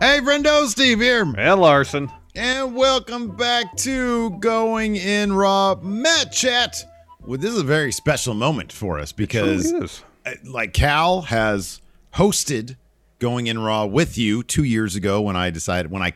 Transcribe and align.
Hey, 0.00 0.18
friendo, 0.20 0.66
Steve 0.66 1.00
here. 1.00 1.22
And 1.22 1.60
Larson. 1.60 2.10
And 2.34 2.74
welcome 2.74 3.28
back 3.36 3.76
to 3.78 4.30
Going 4.40 4.96
in 4.96 5.32
Raw 5.32 5.76
Match 5.76 6.36
Chat. 6.36 6.84
Well, 7.20 7.38
this 7.38 7.52
is 7.52 7.60
a 7.60 7.64
very 7.64 7.92
special 7.92 8.34
moment 8.34 8.72
for 8.72 8.98
us 8.98 9.12
because, 9.12 10.02
uh, 10.26 10.32
like, 10.44 10.72
Cal 10.72 11.22
has 11.22 11.80
hosted 12.14 12.76
Going 13.20 13.46
in 13.46 13.60
Raw 13.60 13.86
with 13.86 14.18
you 14.18 14.42
two 14.42 14.64
years 14.64 14.96
ago 14.96 15.22
when 15.22 15.36
I 15.36 15.50
decided, 15.50 15.92
when 15.92 16.02
I, 16.02 16.12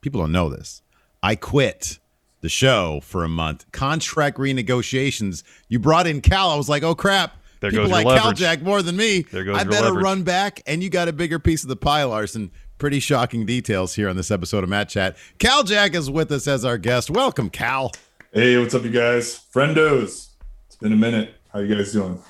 people 0.00 0.22
don't 0.22 0.32
know 0.32 0.48
this, 0.48 0.80
I 1.22 1.36
quit 1.36 1.98
the 2.40 2.48
show 2.48 3.00
for 3.02 3.24
a 3.24 3.28
month. 3.28 3.70
Contract 3.72 4.38
renegotiations. 4.38 5.42
You 5.68 5.78
brought 5.78 6.06
in 6.06 6.22
Cal. 6.22 6.50
I 6.50 6.56
was 6.56 6.68
like, 6.70 6.82
oh, 6.82 6.94
crap. 6.94 7.36
There 7.60 7.70
People 7.70 7.88
like 7.88 8.06
Cal 8.06 8.14
leverage. 8.16 8.38
Jack 8.38 8.62
more 8.62 8.82
than 8.82 8.96
me. 8.96 9.20
There 9.30 9.44
goes 9.44 9.56
I 9.56 9.64
better 9.64 9.84
leverage. 9.84 10.02
run 10.02 10.22
back, 10.24 10.62
and 10.66 10.82
you 10.82 10.90
got 10.90 11.06
a 11.06 11.12
bigger 11.12 11.38
piece 11.38 11.62
of 11.62 11.68
the 11.68 11.76
pie, 11.76 12.02
Larson. 12.02 12.50
Pretty 12.82 12.98
shocking 12.98 13.46
details 13.46 13.94
here 13.94 14.08
on 14.08 14.16
this 14.16 14.32
episode 14.32 14.64
of 14.64 14.68
Match 14.68 14.94
Chat. 14.94 15.16
Cal 15.38 15.62
Jack 15.62 15.94
is 15.94 16.10
with 16.10 16.32
us 16.32 16.48
as 16.48 16.64
our 16.64 16.76
guest. 16.78 17.10
Welcome, 17.10 17.48
Cal. 17.48 17.92
Hey, 18.32 18.58
what's 18.58 18.74
up, 18.74 18.82
you 18.82 18.90
guys? 18.90 19.40
Friendos. 19.54 20.30
It's 20.66 20.74
been 20.80 20.92
a 20.92 20.96
minute. 20.96 21.32
How 21.52 21.60
you 21.60 21.72
guys 21.76 21.92
doing? 21.92 22.20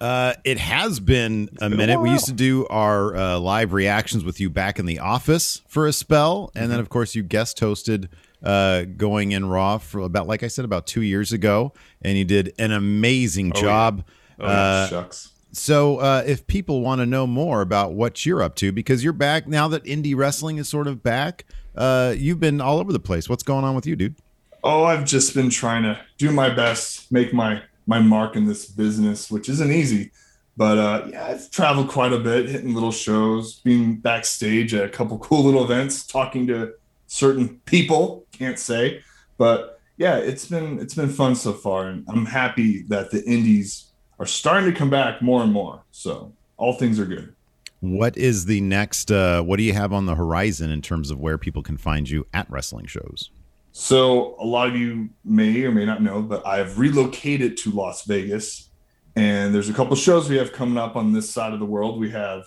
Uh, 0.00 0.32
it 0.44 0.56
has 0.56 1.00
been 1.00 1.50
a 1.60 1.68
minute. 1.68 2.00
we 2.00 2.08
used 2.08 2.24
to 2.24 2.32
do 2.32 2.66
our 2.68 3.14
uh, 3.14 3.38
live 3.38 3.74
reactions 3.74 4.24
with 4.24 4.40
you 4.40 4.48
back 4.48 4.78
in 4.78 4.86
the 4.86 5.00
office 5.00 5.60
for 5.68 5.86
a 5.86 5.92
spell, 5.92 6.50
and 6.54 6.62
Mm-hmm. 6.62 6.70
then 6.70 6.80
of 6.80 6.88
course 6.88 7.14
you 7.14 7.22
guest 7.22 7.60
hosted 7.60 8.08
uh, 8.42 8.84
going 8.96 9.32
in 9.32 9.50
Raw 9.50 9.76
for 9.76 10.00
about, 10.00 10.26
like 10.26 10.42
I 10.42 10.48
said, 10.48 10.64
about 10.64 10.86
two 10.86 11.02
years 11.02 11.30
ago, 11.34 11.74
and 12.00 12.16
you 12.16 12.24
did 12.24 12.54
an 12.58 12.72
amazing 12.72 13.52
yeah. 13.54 13.60
job. 13.60 14.04
Oh, 14.40 14.46
Uh, 14.46 14.88
shucks. 14.88 15.32
So, 15.52 15.96
uh, 15.98 16.22
if 16.26 16.46
people 16.46 16.82
want 16.82 17.00
to 17.00 17.06
know 17.06 17.26
more 17.26 17.62
about 17.62 17.94
what 17.94 18.26
you're 18.26 18.42
up 18.42 18.54
to, 18.56 18.70
because 18.70 19.02
you're 19.02 19.14
back 19.14 19.46
now 19.46 19.68
that 19.68 19.84
indie 19.84 20.14
wrestling 20.14 20.58
is 20.58 20.68
sort 20.68 20.86
of 20.86 21.02
back, 21.02 21.46
uh, 21.74 22.14
you've 22.16 22.40
been 22.40 22.60
all 22.60 22.78
over 22.78 22.92
the 22.92 22.98
place. 22.98 23.28
What's 23.28 23.42
going 23.42 23.64
on 23.64 23.74
with 23.74 23.86
you, 23.86 23.96
dude? 23.96 24.16
Oh, 24.62 24.84
I've 24.84 25.04
just 25.04 25.34
been 25.34 25.48
trying 25.48 25.84
to 25.84 25.98
do 26.18 26.32
my 26.32 26.50
best, 26.50 27.10
make 27.10 27.32
my 27.32 27.62
my 27.86 28.00
mark 28.00 28.36
in 28.36 28.46
this 28.46 28.66
business, 28.66 29.30
which 29.30 29.48
isn't 29.48 29.72
easy. 29.72 30.10
But 30.56 30.78
uh, 30.78 31.06
yeah, 31.10 31.26
I've 31.26 31.50
traveled 31.50 31.88
quite 31.88 32.12
a 32.12 32.18
bit, 32.18 32.48
hitting 32.48 32.74
little 32.74 32.92
shows, 32.92 33.60
being 33.60 33.96
backstage 33.96 34.74
at 34.74 34.84
a 34.84 34.88
couple 34.88 35.18
cool 35.20 35.44
little 35.44 35.64
events, 35.64 36.06
talking 36.06 36.46
to 36.48 36.74
certain 37.06 37.60
people. 37.64 38.26
Can't 38.32 38.58
say, 38.58 39.02
but 39.38 39.80
yeah, 39.96 40.16
it's 40.16 40.46
been 40.46 40.78
it's 40.78 40.94
been 40.94 41.08
fun 41.08 41.34
so 41.34 41.52
far, 41.52 41.86
and 41.86 42.04
I'm 42.08 42.26
happy 42.26 42.82
that 42.88 43.10
the 43.10 43.24
indies 43.24 43.87
are 44.18 44.26
starting 44.26 44.70
to 44.70 44.76
come 44.76 44.90
back 44.90 45.22
more 45.22 45.42
and 45.42 45.52
more. 45.52 45.82
So 45.90 46.32
all 46.56 46.72
things 46.72 46.98
are 46.98 47.06
good. 47.06 47.34
What 47.80 48.16
is 48.16 48.46
the 48.46 48.60
next? 48.60 49.10
Uh, 49.10 49.42
what 49.42 49.56
do 49.56 49.62
you 49.62 49.72
have 49.72 49.92
on 49.92 50.06
the 50.06 50.16
horizon 50.16 50.70
in 50.70 50.82
terms 50.82 51.10
of 51.10 51.20
where 51.20 51.38
people 51.38 51.62
can 51.62 51.76
find 51.76 52.10
you 52.10 52.26
at 52.34 52.50
wrestling 52.50 52.86
shows? 52.86 53.30
So 53.70 54.34
a 54.40 54.44
lot 54.44 54.68
of 54.68 54.74
you 54.74 55.10
may 55.24 55.62
or 55.62 55.70
may 55.70 55.84
not 55.84 56.02
know, 56.02 56.20
but 56.20 56.44
I've 56.44 56.80
relocated 56.80 57.56
to 57.58 57.70
Las 57.70 58.04
Vegas, 58.04 58.70
and 59.14 59.54
there's 59.54 59.68
a 59.68 59.72
couple 59.72 59.94
shows 59.94 60.28
we 60.28 60.36
have 60.36 60.52
coming 60.52 60.76
up 60.76 60.96
on 60.96 61.12
this 61.12 61.30
side 61.30 61.52
of 61.52 61.60
the 61.60 61.64
world. 61.64 62.00
We 62.00 62.10
have 62.10 62.46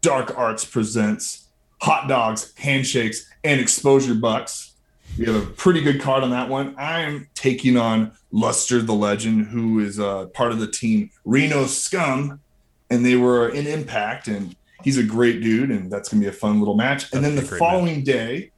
Dark 0.00 0.38
Arts 0.38 0.64
presents 0.64 1.48
Hot 1.82 2.08
Dogs, 2.08 2.54
Handshakes, 2.56 3.28
and 3.44 3.60
Exposure 3.60 4.14
Bucks. 4.14 4.74
We 5.18 5.26
have 5.26 5.36
a 5.36 5.46
pretty 5.46 5.82
good 5.82 6.00
card 6.00 6.22
on 6.22 6.30
that 6.30 6.48
one. 6.48 6.74
I'm 6.78 7.28
taking 7.34 7.76
on 7.76 8.12
Luster 8.32 8.80
the 8.80 8.94
Legend, 8.94 9.46
who 9.48 9.80
is 9.80 9.98
uh, 9.98 10.26
part 10.26 10.52
of 10.52 10.60
the 10.60 10.66
team 10.66 11.10
Reno 11.24 11.66
Scum, 11.66 12.40
and 12.88 13.04
they 13.04 13.16
were 13.16 13.48
in 13.48 13.66
Impact, 13.66 14.28
and 14.28 14.54
he's 14.82 14.98
a 14.98 15.02
great 15.02 15.42
dude, 15.42 15.70
and 15.70 15.90
that's 15.90 16.08
gonna 16.08 16.20
be 16.20 16.28
a 16.28 16.32
fun 16.32 16.58
little 16.58 16.76
match. 16.76 17.12
and 17.12 17.24
then 17.24 17.36
the 17.36 17.42
following 17.42 18.02
day, 18.04 18.50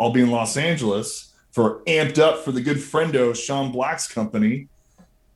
I'll 0.00 0.12
be 0.12 0.22
in 0.22 0.30
Los 0.30 0.56
Angeles 0.56 1.32
for 1.52 1.82
Amped 1.84 2.18
Up 2.18 2.44
for 2.44 2.52
the 2.52 2.60
good 2.60 2.78
friendo 2.78 3.34
Sean 3.34 3.72
Black's 3.72 4.08
company, 4.12 4.68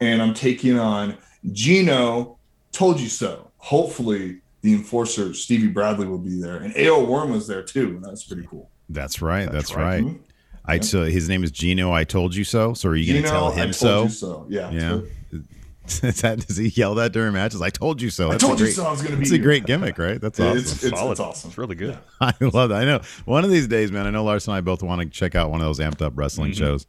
and 0.01 0.21
I'm 0.21 0.35
taking 0.35 0.79
on 0.79 1.17
Gino. 1.53 2.39
Told 2.73 3.01
you 3.01 3.09
so. 3.09 3.51
Hopefully, 3.59 4.41
the 4.63 4.75
enforcer 4.75 5.33
Stevie 5.33 5.69
Bradley 5.69 6.07
will 6.07 6.19
be 6.19 6.41
there, 6.41 6.57
and 6.57 6.77
AO 6.77 7.05
Worm 7.05 7.31
was 7.31 7.47
there 7.47 7.63
too, 7.63 7.89
and 7.89 8.05
that's 8.05 8.25
pretty 8.25 8.47
cool. 8.49 8.71
That's 8.89 9.23
right. 9.23 9.45
That's, 9.45 9.71
That's 9.71 9.75
right. 9.75 10.05
right. 10.05 10.21
I 10.67 10.81
so 10.81 11.05
his 11.05 11.29
name 11.29 11.45
is 11.45 11.51
Gino. 11.51 11.93
I 11.93 12.05
told 12.05 12.35
you 12.35 12.45
so. 12.45 12.75
So 12.75 12.89
are 12.91 12.97
you 12.97 13.13
going 13.13 13.23
to 13.23 13.29
Gino, 13.29 13.39
tell 13.41 13.53
I 13.53 13.55
him 13.55 13.73
told 13.73 13.75
so? 13.75 14.03
you 14.05 14.09
so. 14.11 14.47
Yeah. 14.49 14.71
Yeah. 14.71 15.01
Is 15.87 16.21
that, 16.23 16.45
does 16.45 16.57
he 16.57 16.67
yell 16.71 16.97
that 16.97 17.13
during 17.13 17.33
matches? 17.33 17.63
I 17.63 17.71
told 17.71 18.03
you 18.03 18.11
so. 18.11 18.27
I 18.27 18.31
That's 18.33 18.43
a 18.43 18.47
told 18.49 18.59
you 18.59 18.67
so 18.67 18.85
I 18.87 18.91
was 18.91 19.03
going 19.03 19.13
to 19.13 19.19
be. 19.19 19.23
It's 19.23 19.31
a 19.31 19.39
great 19.39 19.67
gimmick, 19.67 19.99
right? 19.99 20.21
That's 20.21 20.41
awesome. 20.41 20.59
It's, 20.59 20.83
it's, 20.83 20.99
Solid. 20.99 21.13
it's 21.13 21.21
awesome. 21.21 21.51
It's 21.51 21.59
really 21.59 21.77
good. 21.77 21.97
I 22.21 22.33
love 22.41 22.71
that. 22.71 22.83
I 22.83 22.85
know. 22.85 23.03
One 23.25 23.45
of 23.45 23.51
these 23.53 23.69
days, 23.69 23.93
man. 23.93 24.05
I 24.05 24.11
know 24.11 24.25
Lars 24.25 24.49
and 24.49 24.57
I 24.57 24.61
both 24.63 24.83
want 24.83 25.01
to 25.03 25.09
check 25.09 25.37
out 25.37 25.49
one 25.53 25.61
of 25.61 25.67
those 25.69 25.79
amped 25.79 26.03
up 26.03 26.15
wrestling 26.17 26.51
Mm-hmm. 26.51 26.59
shows 26.59 26.87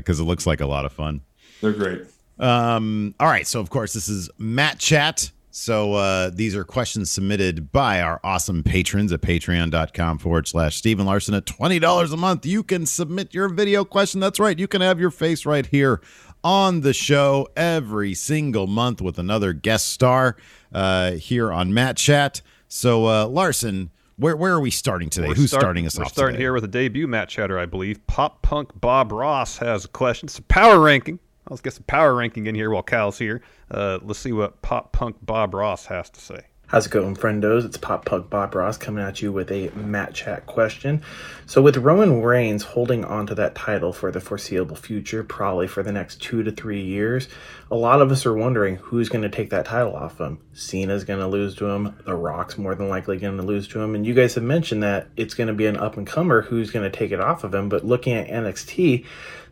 because 0.00 0.18
it 0.18 0.24
looks 0.24 0.48
like 0.48 0.60
a 0.60 0.66
lot 0.66 0.84
of 0.84 0.92
fun. 0.92 1.20
They're 1.60 1.72
great. 1.72 2.06
Um, 2.40 3.14
all 3.20 3.28
right. 3.28 3.46
So, 3.46 3.60
of 3.60 3.70
course, 3.70 3.92
this 3.92 4.08
is 4.08 4.28
Match 4.36 4.78
Chat. 4.80 5.30
So 5.56 5.94
uh, 5.94 6.30
these 6.34 6.56
are 6.56 6.64
questions 6.64 7.12
submitted 7.12 7.70
by 7.70 8.00
our 8.00 8.18
awesome 8.24 8.64
patrons 8.64 9.12
at 9.12 9.20
patreon.com 9.20 10.18
forward 10.18 10.48
slash 10.48 10.74
Stephen 10.74 11.06
Larson 11.06 11.32
at 11.32 11.44
$20 11.46 12.12
a 12.12 12.16
month. 12.16 12.44
You 12.44 12.64
can 12.64 12.86
submit 12.86 13.32
your 13.32 13.48
video 13.48 13.84
question. 13.84 14.18
That's 14.18 14.40
right. 14.40 14.58
You 14.58 14.66
can 14.66 14.80
have 14.80 14.98
your 14.98 15.12
face 15.12 15.46
right 15.46 15.64
here 15.64 16.00
on 16.42 16.80
the 16.80 16.92
show 16.92 17.46
every 17.56 18.14
single 18.14 18.66
month 18.66 19.00
with 19.00 19.16
another 19.16 19.52
guest 19.52 19.90
star 19.90 20.36
uh, 20.72 21.12
here 21.12 21.52
on 21.52 21.72
Match 21.72 22.02
Chat. 22.02 22.42
So, 22.66 23.06
uh, 23.06 23.26
Larson, 23.28 23.90
where, 24.16 24.36
where 24.36 24.54
are 24.54 24.60
we 24.60 24.72
starting 24.72 25.08
today? 25.08 25.28
We're 25.28 25.34
Who's 25.34 25.50
start- 25.50 25.62
starting 25.62 25.86
us 25.86 25.96
we're 25.96 26.06
off 26.06 26.12
starting 26.14 26.34
today? 26.34 26.42
here 26.42 26.52
with 26.52 26.64
a 26.64 26.68
debut 26.68 27.06
Match 27.06 27.32
Chatter, 27.32 27.60
I 27.60 27.66
believe. 27.66 28.04
Pop 28.08 28.42
Punk 28.42 28.72
Bob 28.80 29.12
Ross 29.12 29.58
has 29.58 29.84
a 29.84 29.88
question. 29.88 30.26
It's 30.26 30.38
a 30.40 30.42
power 30.42 30.80
ranking. 30.80 31.20
Let's 31.48 31.60
get 31.60 31.74
some 31.74 31.84
power 31.84 32.14
ranking 32.14 32.46
in 32.46 32.54
here 32.54 32.70
while 32.70 32.82
Cal's 32.82 33.18
here. 33.18 33.42
Uh, 33.70 33.98
let's 34.02 34.18
see 34.18 34.32
what 34.32 34.62
Pop 34.62 34.92
Punk 34.92 35.16
Bob 35.22 35.54
Ross 35.54 35.86
has 35.86 36.08
to 36.10 36.20
say. 36.20 36.46
How's 36.66 36.86
it 36.86 36.92
going, 36.92 37.14
friendos? 37.14 37.66
It's 37.66 37.76
Pop 37.76 38.06
Punk 38.06 38.30
Bob 38.30 38.54
Ross 38.54 38.78
coming 38.78 39.04
at 39.04 39.20
you 39.20 39.30
with 39.30 39.52
a 39.52 39.68
Match 39.76 40.14
Chat 40.14 40.46
question. 40.46 41.02
So, 41.44 41.60
with 41.60 41.76
Roman 41.76 42.22
Reigns 42.22 42.62
holding 42.62 43.04
on 43.04 43.26
to 43.26 43.34
that 43.34 43.54
title 43.54 43.92
for 43.92 44.10
the 44.10 44.18
foreseeable 44.18 44.74
future, 44.74 45.22
probably 45.22 45.66
for 45.66 45.82
the 45.82 45.92
next 45.92 46.22
two 46.22 46.42
to 46.42 46.50
three 46.50 46.80
years, 46.80 47.28
a 47.70 47.76
lot 47.76 48.00
of 48.00 48.10
us 48.10 48.24
are 48.24 48.32
wondering 48.32 48.76
who's 48.76 49.10
going 49.10 49.22
to 49.22 49.28
take 49.28 49.50
that 49.50 49.66
title 49.66 49.94
off 49.94 50.18
him. 50.18 50.38
Cena's 50.54 51.04
going 51.04 51.20
to 51.20 51.26
lose 51.26 51.54
to 51.56 51.66
him. 51.66 51.94
The 52.06 52.14
Rock's 52.14 52.56
more 52.56 52.74
than 52.74 52.88
likely 52.88 53.18
going 53.18 53.36
to 53.36 53.42
lose 53.42 53.68
to 53.68 53.80
him. 53.82 53.94
And 53.94 54.06
you 54.06 54.14
guys 54.14 54.34
have 54.34 54.44
mentioned 54.44 54.82
that 54.82 55.08
it's 55.18 55.34
going 55.34 55.48
to 55.48 55.54
be 55.54 55.66
an 55.66 55.76
up 55.76 55.98
and 55.98 56.06
comer 56.06 56.40
who's 56.40 56.70
going 56.70 56.90
to 56.90 56.98
take 56.98 57.12
it 57.12 57.20
off 57.20 57.44
of 57.44 57.54
him. 57.54 57.68
But 57.68 57.84
looking 57.84 58.14
at 58.14 58.26
NXT, 58.28 59.04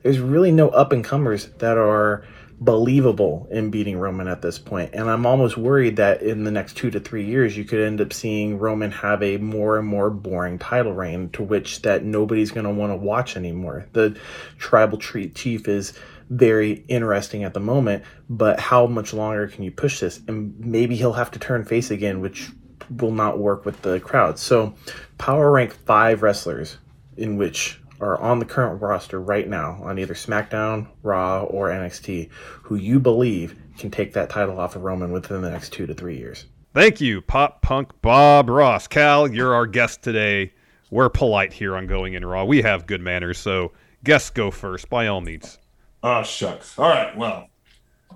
there's 0.03 0.19
really 0.19 0.51
no 0.51 0.71
up 0.71 0.93
and 0.93 1.05
comers 1.05 1.49
that 1.59 1.77
are 1.77 2.25
believable 2.65 3.49
in 3.51 3.71
beating 3.71 3.99
Roman 3.99 4.29
at 4.29 4.41
this 4.41 4.59
point. 4.59 4.91
And 4.93 5.11
I'm 5.11 5.27
almost 5.27 5.57
worried 5.57 5.97
that 5.97 6.23
in 6.23 6.45
the 6.45 6.51
next 6.51 6.77
two 6.77 6.91
to 6.91 7.01
three 7.01 7.25
years, 7.25 7.57
you 7.57 7.65
could 7.65 7.81
end 7.81 8.01
up 8.01 8.13
seeing 8.13 8.59
Roman 8.59 8.93
have 8.93 9.23
a 9.23 9.39
more 9.39 9.79
and 9.79 9.89
more 9.89 10.11
boring 10.11 10.59
title 10.59 10.93
reign 10.93 11.31
to 11.31 11.43
which 11.43 11.83
that 11.83 12.05
nobody's 12.05 12.53
going 12.53 12.67
to 12.67 12.73
want 12.73 12.93
to 12.93 12.97
watch 12.97 13.37
anymore. 13.37 13.87
The 13.93 14.17
tribal 14.59 14.99
chief 14.99 15.67
is 15.67 15.93
very 16.31 16.85
interesting 16.89 17.45
at 17.45 17.53
the 17.53 17.61
moment, 17.61 18.05
but 18.31 18.61
how 18.61 18.87
much 18.87 19.13
longer 19.13 19.49
can 19.49 19.65
you 19.65 19.71
push 19.73 20.01
this? 20.01 20.21
And 20.29 20.59
maybe 20.59 20.95
he'll 20.95 21.13
have 21.15 21.33
to 21.33 21.39
turn 21.39 21.65
face 21.65 21.91
again, 21.91 22.21
which 22.21 22.51
will 22.91 23.11
not 23.11 23.39
work 23.39 23.65
with 23.65 23.83
the 23.83 23.99
crowd. 24.01 24.39
So 24.39 24.75
power 25.19 25.51
rank 25.51 25.73
five 25.73 26.23
wrestlers 26.23 26.79
in 27.17 27.37
which 27.37 27.81
are 28.03 28.21
on 28.21 28.41
the 28.41 28.45
current 28.45 28.83
roster 28.83 29.21
right 29.21 29.49
now 29.49 29.79
on 29.83 29.99
either 29.99 30.15
SmackDown, 30.15 30.89
Raw, 31.03 31.45
or 31.45 31.69
NXT 31.69 32.31
who 32.63 32.75
you 32.75 32.99
believe 32.99 33.57
can 33.79 33.91
take 33.91 34.13
that 34.13 34.29
title 34.29 34.59
off 34.59 34.77
of 34.77 34.83
Roman 34.83 35.13
within 35.13 35.41
the 35.41 35.51
next 35.51 35.73
two 35.73 35.87
to 35.87 35.95
three 35.95 36.19
years. 36.19 36.47
Thank 36.75 37.01
you, 37.01 37.23
Pop 37.23 37.63
Punk 37.63 37.91
Bob 38.03 38.49
Ross. 38.49 38.89
Cal, 38.89 39.29
you're 39.29 39.55
our 39.55 39.67
guest 39.67 40.03
today. 40.03 40.53
We're 40.91 41.09
polite 41.09 41.53
here 41.53 41.77
on 41.77 41.87
Going 41.87 42.15
in 42.15 42.25
Raw. 42.25 42.45
We 42.45 42.63
have 42.63 42.87
good 42.87 43.01
manners, 43.01 43.39
so 43.39 43.73
guests 44.05 44.31
go 44.31 44.51
first 44.51 44.91
by 44.91 45.07
all 45.07 45.21
means. 45.21 45.59
Oh, 46.03 46.23
shucks. 46.23 46.79
All 46.79 46.89
right. 46.89 47.17
Well, 47.17 47.49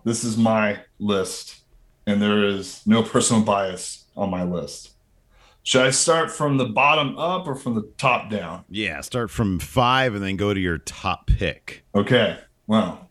this 0.05 0.25
is 0.25 0.37
my 0.37 0.81
list, 0.99 1.61
and 2.06 2.21
there 2.21 2.44
is 2.44 2.85
no 2.87 3.03
personal 3.03 3.43
bias 3.43 4.06
on 4.17 4.31
my 4.31 4.43
list. 4.43 4.96
Should 5.67 5.83
I 5.83 5.91
start 5.91 6.31
from 6.31 6.59
the 6.59 6.67
bottom 6.67 7.19
up 7.19 7.49
or 7.49 7.57
from 7.57 7.75
the 7.75 7.91
top 7.99 8.31
down? 8.31 8.65
Yeah, 8.71 9.01
start 9.01 9.33
from 9.33 9.59
five 9.59 10.15
and 10.15 10.23
then 10.23 10.37
go 10.37 10.55
to 10.55 10.61
your 10.61 10.79
top 10.79 11.27
pick. 11.27 11.85
Okay. 11.93 12.39
Well, 12.69 13.11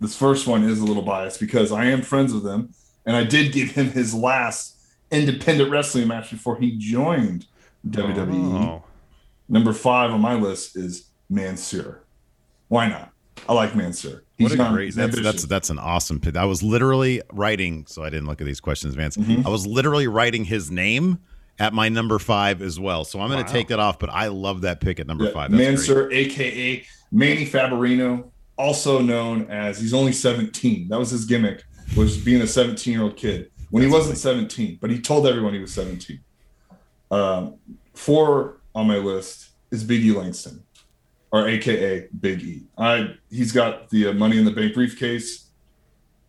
this 0.00 0.16
first 0.16 0.46
one 0.46 0.64
is 0.64 0.80
a 0.80 0.84
little 0.86 1.02
biased 1.02 1.38
because 1.38 1.70
I 1.70 1.84
am 1.84 2.00
friends 2.00 2.32
with 2.32 2.46
him, 2.46 2.72
and 3.04 3.14
I 3.14 3.24
did 3.24 3.52
give 3.52 3.72
him 3.72 3.90
his 3.90 4.14
last 4.14 4.78
independent 5.10 5.70
wrestling 5.70 6.08
match 6.08 6.30
before 6.30 6.58
he 6.58 6.78
joined 6.78 7.44
WWE. 7.86 8.62
Oh. 8.64 8.84
Number 9.50 9.74
five 9.74 10.10
on 10.10 10.22
my 10.22 10.36
list 10.36 10.78
is 10.78 11.10
Mansoor. 11.28 12.02
Why 12.68 12.88
not? 12.88 13.12
I 13.46 13.52
like 13.52 13.76
Mansoor. 13.76 14.24
What 14.38 14.52
a 14.52 14.56
great 14.72 14.94
that's, 14.94 15.20
that's 15.20 15.44
that's 15.44 15.68
an 15.68 15.78
awesome 15.78 16.18
pick. 16.18 16.34
I 16.34 16.46
was 16.46 16.62
literally 16.62 17.20
writing, 17.30 17.84
so 17.86 18.02
I 18.02 18.08
didn't 18.08 18.26
look 18.26 18.40
at 18.40 18.46
these 18.46 18.60
questions, 18.60 18.94
Vance. 18.94 19.18
Mhm. 19.18 19.44
I 19.44 19.50
was 19.50 19.66
literally 19.66 20.06
writing 20.06 20.46
his 20.46 20.70
name 20.70 21.18
at 21.60 21.74
my 21.74 21.88
number 21.90 22.18
five 22.18 22.62
as 22.62 22.80
well. 22.80 23.04
So 23.04 23.20
I'm 23.20 23.28
going 23.28 23.44
to 23.44 23.46
Wow. 23.46 23.52
take 23.52 23.68
that 23.68 23.78
off, 23.78 23.98
but 23.98 24.08
I 24.10 24.28
love 24.28 24.62
that 24.62 24.80
pick 24.80 24.98
at 24.98 25.06
number 25.06 25.26
Yeah, 25.26 25.32
five. 25.32 25.52
That's 25.52 25.86
great. 25.86 26.12
Aka 26.32 26.84
Manny 27.12 27.46
Favorino, 27.46 28.30
also 28.56 29.00
known 29.00 29.48
as 29.50 29.78
he's 29.78 29.92
only 29.94 30.12
17. 30.12 30.88
That 30.88 30.98
was 30.98 31.10
his 31.10 31.26
gimmick, 31.26 31.62
was 31.96 32.16
being 32.16 32.40
a 32.40 32.46
17 32.46 32.92
year 32.92 33.02
old 33.02 33.16
kid 33.16 33.50
when 33.70 33.82
he 33.82 33.88
wasn't 33.88 34.16
17, 34.18 34.78
but 34.80 34.90
he 34.90 34.98
told 35.00 35.26
everyone 35.26 35.52
he 35.52 35.60
was 35.60 35.72
17. 35.74 36.18
Um, 37.10 37.54
four 37.94 38.60
on 38.74 38.86
my 38.88 38.96
list 38.96 39.50
is 39.70 39.84
Big 39.84 40.04
E 40.04 40.12
Langston, 40.12 40.62
or 41.30 41.46
aka 41.46 42.08
Big 42.20 42.40
E. 42.42 42.62
I 42.78 43.14
he's 43.30 43.52
got 43.52 43.90
the 43.90 44.08
uh, 44.08 44.12
Money 44.14 44.38
in 44.38 44.44
the 44.46 44.50
Bank 44.52 44.72
briefcase. 44.74 45.50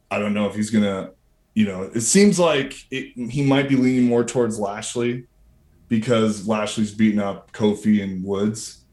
I 0.09 0.19
don't 0.19 0.33
know 0.33 0.47
if 0.49 0.55
he's 0.55 0.69
gonna, 0.71 1.11
you 1.53 1.65
know, 1.65 1.83
it 1.83 2.01
seems 2.01 2.39
like 2.39 2.86
it, 2.92 3.13
he 3.30 3.44
might 3.44 3.68
be 3.68 3.75
leaning 3.75 4.06
more 4.06 4.24
towards 4.24 4.59
Lashley 4.59 5.25
because 5.89 6.48
Lashley's 6.48 6.94
beating 6.94 7.19
up 7.19 7.51
Kofi 7.51 8.01
and 8.01 8.24
Woods, 8.24 8.86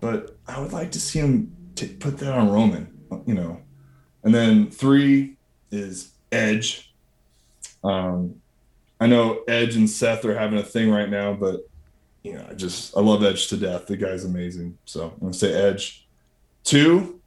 but 0.00 0.36
I 0.48 0.60
would 0.60 0.72
like 0.72 0.90
to 0.92 1.00
see 1.00 1.18
him 1.18 1.54
t- 1.74 1.88
put 1.88 2.18
that 2.18 2.32
on 2.32 2.50
Roman, 2.50 2.96
you 3.26 3.34
know. 3.34 3.60
And 4.24 4.34
then 4.34 4.70
three 4.70 5.36
is 5.70 6.12
Edge. 6.32 6.94
Um, 7.84 8.40
I 8.98 9.06
know 9.06 9.42
Edge 9.46 9.76
and 9.76 9.88
Seth 9.88 10.24
are 10.24 10.36
having 10.36 10.58
a 10.58 10.62
thing 10.62 10.90
right 10.90 11.10
now, 11.10 11.34
but 11.34 11.68
you 12.22 12.32
know, 12.32 12.46
I 12.50 12.54
just 12.54 12.96
I 12.96 13.00
love 13.00 13.22
Edge 13.22 13.48
to 13.48 13.56
death. 13.56 13.86
The 13.86 13.96
guy's 13.96 14.24
amazing. 14.24 14.78
So 14.84 15.10
I'm 15.12 15.20
gonna 15.20 15.32
say 15.32 15.52
Edge. 15.52 16.08
Two, 16.64 17.20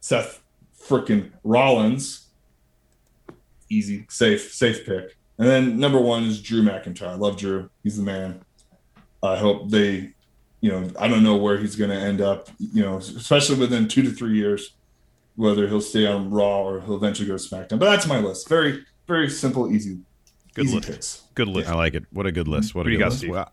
Seth 0.00 0.42
freaking 0.80 1.30
Rollins. 1.44 2.28
Easy, 3.70 4.04
safe, 4.10 4.52
safe 4.52 4.84
pick. 4.84 5.16
And 5.38 5.48
then 5.48 5.78
number 5.78 5.98
one 6.00 6.24
is 6.24 6.42
Drew 6.42 6.62
McIntyre. 6.62 7.08
I 7.08 7.14
love 7.14 7.36
Drew. 7.38 7.70
He's 7.82 7.96
the 7.96 8.02
man. 8.02 8.42
I 9.22 9.36
hope 9.36 9.70
they, 9.70 10.12
you 10.60 10.70
know, 10.70 10.90
I 10.98 11.08
don't 11.08 11.22
know 11.22 11.36
where 11.36 11.56
he's 11.56 11.76
going 11.76 11.90
to 11.90 11.96
end 11.96 12.20
up, 12.20 12.48
you 12.58 12.82
know, 12.82 12.98
especially 12.98 13.58
within 13.58 13.88
two 13.88 14.02
to 14.02 14.10
three 14.10 14.36
years, 14.36 14.72
whether 15.36 15.66
he'll 15.68 15.80
stay 15.80 16.06
on 16.06 16.30
Raw 16.30 16.62
or 16.62 16.80
he'll 16.82 16.96
eventually 16.96 17.28
go 17.28 17.36
to 17.38 17.42
SmackDown. 17.42 17.78
But 17.78 17.90
that's 17.90 18.06
my 18.06 18.18
list. 18.18 18.48
Very, 18.48 18.84
very 19.06 19.30
simple, 19.30 19.72
easy, 19.72 20.00
Good 20.54 20.66
easy 20.66 20.76
list. 20.76 20.88
picks. 20.88 21.22
Good 21.34 21.48
list. 21.48 21.70
I 21.70 21.74
like 21.74 21.94
it. 21.94 22.04
What 22.12 22.26
a 22.26 22.32
good 22.32 22.48
list. 22.48 22.74
What 22.74 22.80
a 22.80 22.82
What 22.82 22.84
do 22.86 22.90
you 22.92 22.98
good 22.98 23.04
got, 23.04 23.08
list. 23.10 23.18
Steve? 23.20 23.30
Well, 23.30 23.52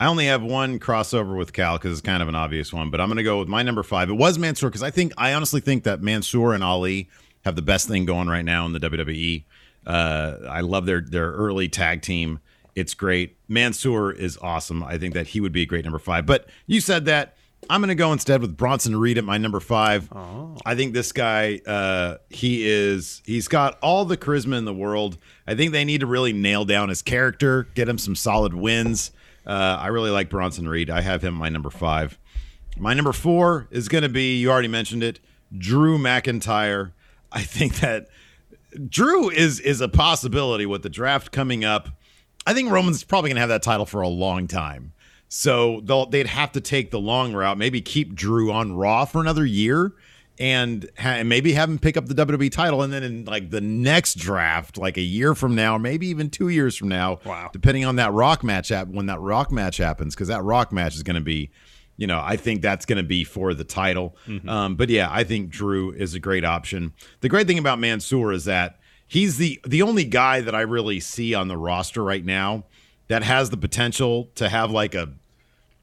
I 0.00 0.06
only 0.06 0.26
have 0.26 0.42
one 0.42 0.78
crossover 0.78 1.36
with 1.36 1.52
Cal 1.52 1.76
because 1.76 1.92
it's 1.92 2.06
kind 2.06 2.22
of 2.22 2.28
an 2.28 2.34
obvious 2.34 2.72
one, 2.72 2.90
but 2.90 3.00
I'm 3.00 3.08
going 3.08 3.16
to 3.16 3.24
go 3.24 3.38
with 3.40 3.48
my 3.48 3.62
number 3.62 3.82
five. 3.82 4.08
It 4.08 4.14
was 4.14 4.38
Mansoor 4.38 4.70
because 4.70 4.82
I 4.82 4.90
think 4.90 5.12
I 5.18 5.34
honestly 5.34 5.60
think 5.60 5.84
that 5.84 6.02
Mansoor 6.02 6.54
and 6.54 6.62
Ali 6.62 7.08
have 7.44 7.56
the 7.56 7.62
best 7.62 7.88
thing 7.88 8.04
going 8.04 8.28
right 8.28 8.44
now 8.44 8.64
in 8.66 8.72
the 8.72 8.80
WWE. 8.80 9.44
Uh, 9.86 10.36
I 10.48 10.60
love 10.60 10.86
their 10.86 11.00
their 11.00 11.32
early 11.32 11.68
tag 11.68 12.02
team. 12.02 12.40
It's 12.74 12.94
great. 12.94 13.36
Mansoor 13.48 14.12
is 14.12 14.38
awesome. 14.40 14.84
I 14.84 14.98
think 14.98 15.14
that 15.14 15.28
he 15.28 15.40
would 15.40 15.52
be 15.52 15.62
a 15.62 15.66
great 15.66 15.84
number 15.84 15.98
five. 15.98 16.26
But 16.26 16.48
you 16.66 16.80
said 16.80 17.06
that 17.06 17.34
I'm 17.68 17.80
going 17.80 17.88
to 17.88 17.96
go 17.96 18.12
instead 18.12 18.40
with 18.40 18.56
Bronson 18.56 18.96
Reed 18.96 19.18
at 19.18 19.24
my 19.24 19.36
number 19.36 19.58
five. 19.58 20.08
I 20.64 20.76
think 20.76 20.94
this 20.94 21.10
guy, 21.10 21.60
uh, 21.66 22.18
he 22.30 22.68
is, 22.68 23.20
he's 23.26 23.48
got 23.48 23.78
all 23.82 24.04
the 24.04 24.16
charisma 24.16 24.56
in 24.56 24.64
the 24.64 24.72
world. 24.72 25.18
I 25.46 25.56
think 25.56 25.72
they 25.72 25.84
need 25.84 26.00
to 26.00 26.06
really 26.06 26.32
nail 26.32 26.64
down 26.64 26.88
his 26.88 27.02
character, 27.02 27.66
get 27.74 27.88
him 27.88 27.98
some 27.98 28.14
solid 28.14 28.54
wins. 28.54 29.10
Uh, 29.48 29.78
I 29.80 29.86
really 29.86 30.10
like 30.10 30.28
Bronson 30.28 30.68
Reed. 30.68 30.90
I 30.90 31.00
have 31.00 31.24
him 31.24 31.34
my 31.34 31.48
number 31.48 31.70
five. 31.70 32.18
My 32.76 32.92
number 32.92 33.12
four 33.12 33.66
is 33.70 33.88
going 33.88 34.02
to 34.02 34.08
be, 34.10 34.36
you 34.38 34.50
already 34.50 34.68
mentioned 34.68 35.02
it, 35.02 35.20
Drew 35.56 35.98
McIntyre. 35.98 36.92
I 37.32 37.42
think 37.42 37.76
that 37.80 38.08
Drew 38.88 39.30
is 39.30 39.60
is 39.60 39.80
a 39.80 39.88
possibility 39.88 40.66
with 40.66 40.82
the 40.82 40.90
draft 40.90 41.32
coming 41.32 41.64
up. 41.64 41.88
I 42.46 42.52
think 42.54 42.70
Roman's 42.70 43.02
probably 43.04 43.30
going 43.30 43.36
to 43.36 43.40
have 43.40 43.48
that 43.48 43.62
title 43.62 43.86
for 43.86 44.02
a 44.02 44.08
long 44.08 44.46
time. 44.46 44.92
So 45.28 45.80
they'll 45.84 46.06
they'd 46.06 46.26
have 46.26 46.52
to 46.52 46.60
take 46.60 46.90
the 46.90 47.00
long 47.00 47.32
route, 47.32 47.58
maybe 47.58 47.80
keep 47.80 48.14
Drew 48.14 48.52
on 48.52 48.74
Raw 48.74 49.04
for 49.06 49.20
another 49.20 49.44
year, 49.44 49.92
and, 50.40 50.88
ha- 50.98 51.22
maybe 51.24 51.52
have 51.54 51.68
him 51.68 51.78
pick 51.78 51.96
up 51.96 52.06
the 52.06 52.14
WWE 52.14 52.50
title, 52.50 52.82
and 52.82 52.92
then 52.92 53.02
in 53.02 53.24
like 53.24 53.50
the 53.50 53.60
next 53.60 54.14
draft, 54.18 54.78
like 54.78 54.96
a 54.96 55.02
year 55.02 55.34
from 55.34 55.54
now, 55.54 55.76
or 55.76 55.78
maybe 55.78 56.06
even 56.08 56.30
two 56.30 56.48
years 56.48 56.76
from 56.76 56.88
now, 56.88 57.18
Wow. 57.24 57.50
depending 57.52 57.84
on 57.84 57.96
that 57.96 58.12
Rock 58.12 58.44
match 58.44 58.68
hap- 58.68 58.88
when 58.88 59.06
that 59.06 59.20
Rock 59.20 59.50
match 59.52 59.76
happens, 59.78 60.14
because 60.14 60.28
that 60.28 60.42
Rock 60.44 60.72
match 60.72 60.94
is 60.94 61.02
going 61.02 61.16
to 61.16 61.20
be, 61.22 61.50
you 61.96 62.06
know, 62.06 62.20
I 62.24 62.36
think 62.36 62.62
that's 62.62 62.86
going 62.86 62.98
to 62.98 63.02
be 63.08 63.24
for 63.24 63.54
the 63.54 63.64
title. 63.64 64.16
Um, 64.46 64.76
but 64.76 64.88
yeah, 64.88 65.08
I 65.10 65.24
think 65.24 65.50
Drew 65.50 65.90
is 65.92 66.14
a 66.14 66.20
great 66.20 66.44
option. 66.44 66.92
The 67.20 67.28
great 67.28 67.46
thing 67.48 67.58
about 67.58 67.78
Mansoor 67.80 68.32
is 68.32 68.44
that 68.44 68.78
he's 69.08 69.38
the 69.38 69.60
the 69.66 69.82
only 69.82 70.04
guy 70.04 70.40
that 70.40 70.54
I 70.54 70.60
really 70.60 71.00
see 71.00 71.34
on 71.34 71.48
the 71.48 71.56
roster 71.56 72.04
right 72.04 72.24
now 72.24 72.64
that 73.08 73.22
has 73.24 73.50
the 73.50 73.56
potential 73.56 74.30
to 74.36 74.48
have 74.48 74.70
like 74.70 74.94
a 74.94 75.08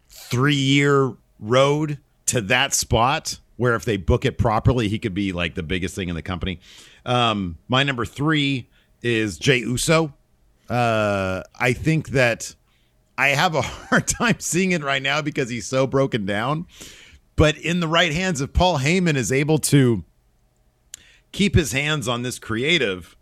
three 0.10 0.56
year 0.56 1.14
road 1.40 1.98
to 2.28 2.40
that 2.42 2.74
spot 2.74 3.40
where 3.58 3.76
if 3.76 3.86
they 3.86 3.98
book 3.98 4.26
it 4.26 4.38
properly, 4.38 4.88
he 4.88 5.00
could 5.00 5.14
be 5.14 5.32
like 5.32 5.56
the 5.56 5.64
biggest 5.64 5.96
thing 5.96 6.10
in 6.10 6.16
the 6.16 6.22
company. 6.22 6.60
Um, 7.06 7.58
my 7.68 7.84
number 7.84 8.06
three 8.06 8.68
is 9.02 9.38
Jey 9.38 9.60
Uso. 9.60 10.14
Uh, 10.70 11.44
I 11.60 11.74
think 11.74 12.10
that 12.10 12.56
I 13.18 13.30
have 13.30 13.56
a 13.56 13.62
hard 13.62 14.08
time 14.08 14.40
seeing 14.40 14.72
it 14.72 14.84
right 14.84 15.02
now 15.02 15.22
because 15.22 15.50
he's 15.50 15.68
so 15.68 15.88
broken 15.88 16.26
down. 16.26 16.68
But 17.36 17.58
in 17.58 17.80
the 17.80 17.88
right 17.88 18.14
hands, 18.14 18.42
if 18.42 18.54
Paul 18.54 18.80
Heyman 18.80 19.16
is 19.16 19.32
able 19.32 19.58
to 19.60 20.04
keep 21.32 21.56
his 21.56 21.74
hands 21.74 22.08
on 22.08 22.22
this 22.22 22.40
creative 22.40 23.16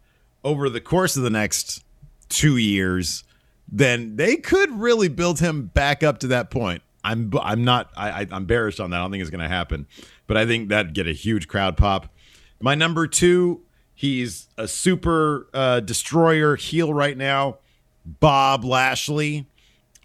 over 0.44 0.70
the 0.70 0.82
course 0.82 1.18
of 1.18 1.24
the 1.24 1.30
next 1.30 1.84
two 2.30 2.58
years, 2.58 3.24
then 3.68 4.16
they 4.18 4.36
could 4.36 4.72
really 4.72 5.08
build 5.08 5.40
him 5.40 5.66
back 5.68 6.04
up 6.04 6.20
to 6.20 6.28
that 6.28 6.52
point. 6.52 6.84
I'm 7.04 7.32
I'm 7.42 7.64
not 7.64 7.92
I, 7.98 8.28
I'm 8.32 8.46
bearish 8.46 8.80
on 8.80 8.92
that. 8.92 8.98
I 8.98 9.00
don't 9.02 9.12
think 9.12 9.22
it's 9.22 9.30
going 9.30 9.42
to 9.42 9.48
happen, 9.48 9.88
but 10.28 10.38
I 10.38 10.46
think 10.46 10.70
that'd 10.70 10.94
get 10.94 11.08
a 11.08 11.12
huge 11.14 11.48
crowd 11.48 11.78
pop. 11.78 12.14
My 12.62 12.76
number 12.76 13.08
two, 13.08 13.62
he's 13.94 14.48
a 14.58 14.68
super 14.68 15.48
uh, 15.54 15.82
destroyer 15.82 16.56
heel 16.56 16.94
right 16.94 17.18
now, 17.18 17.58
Bob 18.06 18.64
Lashley. 18.64 19.48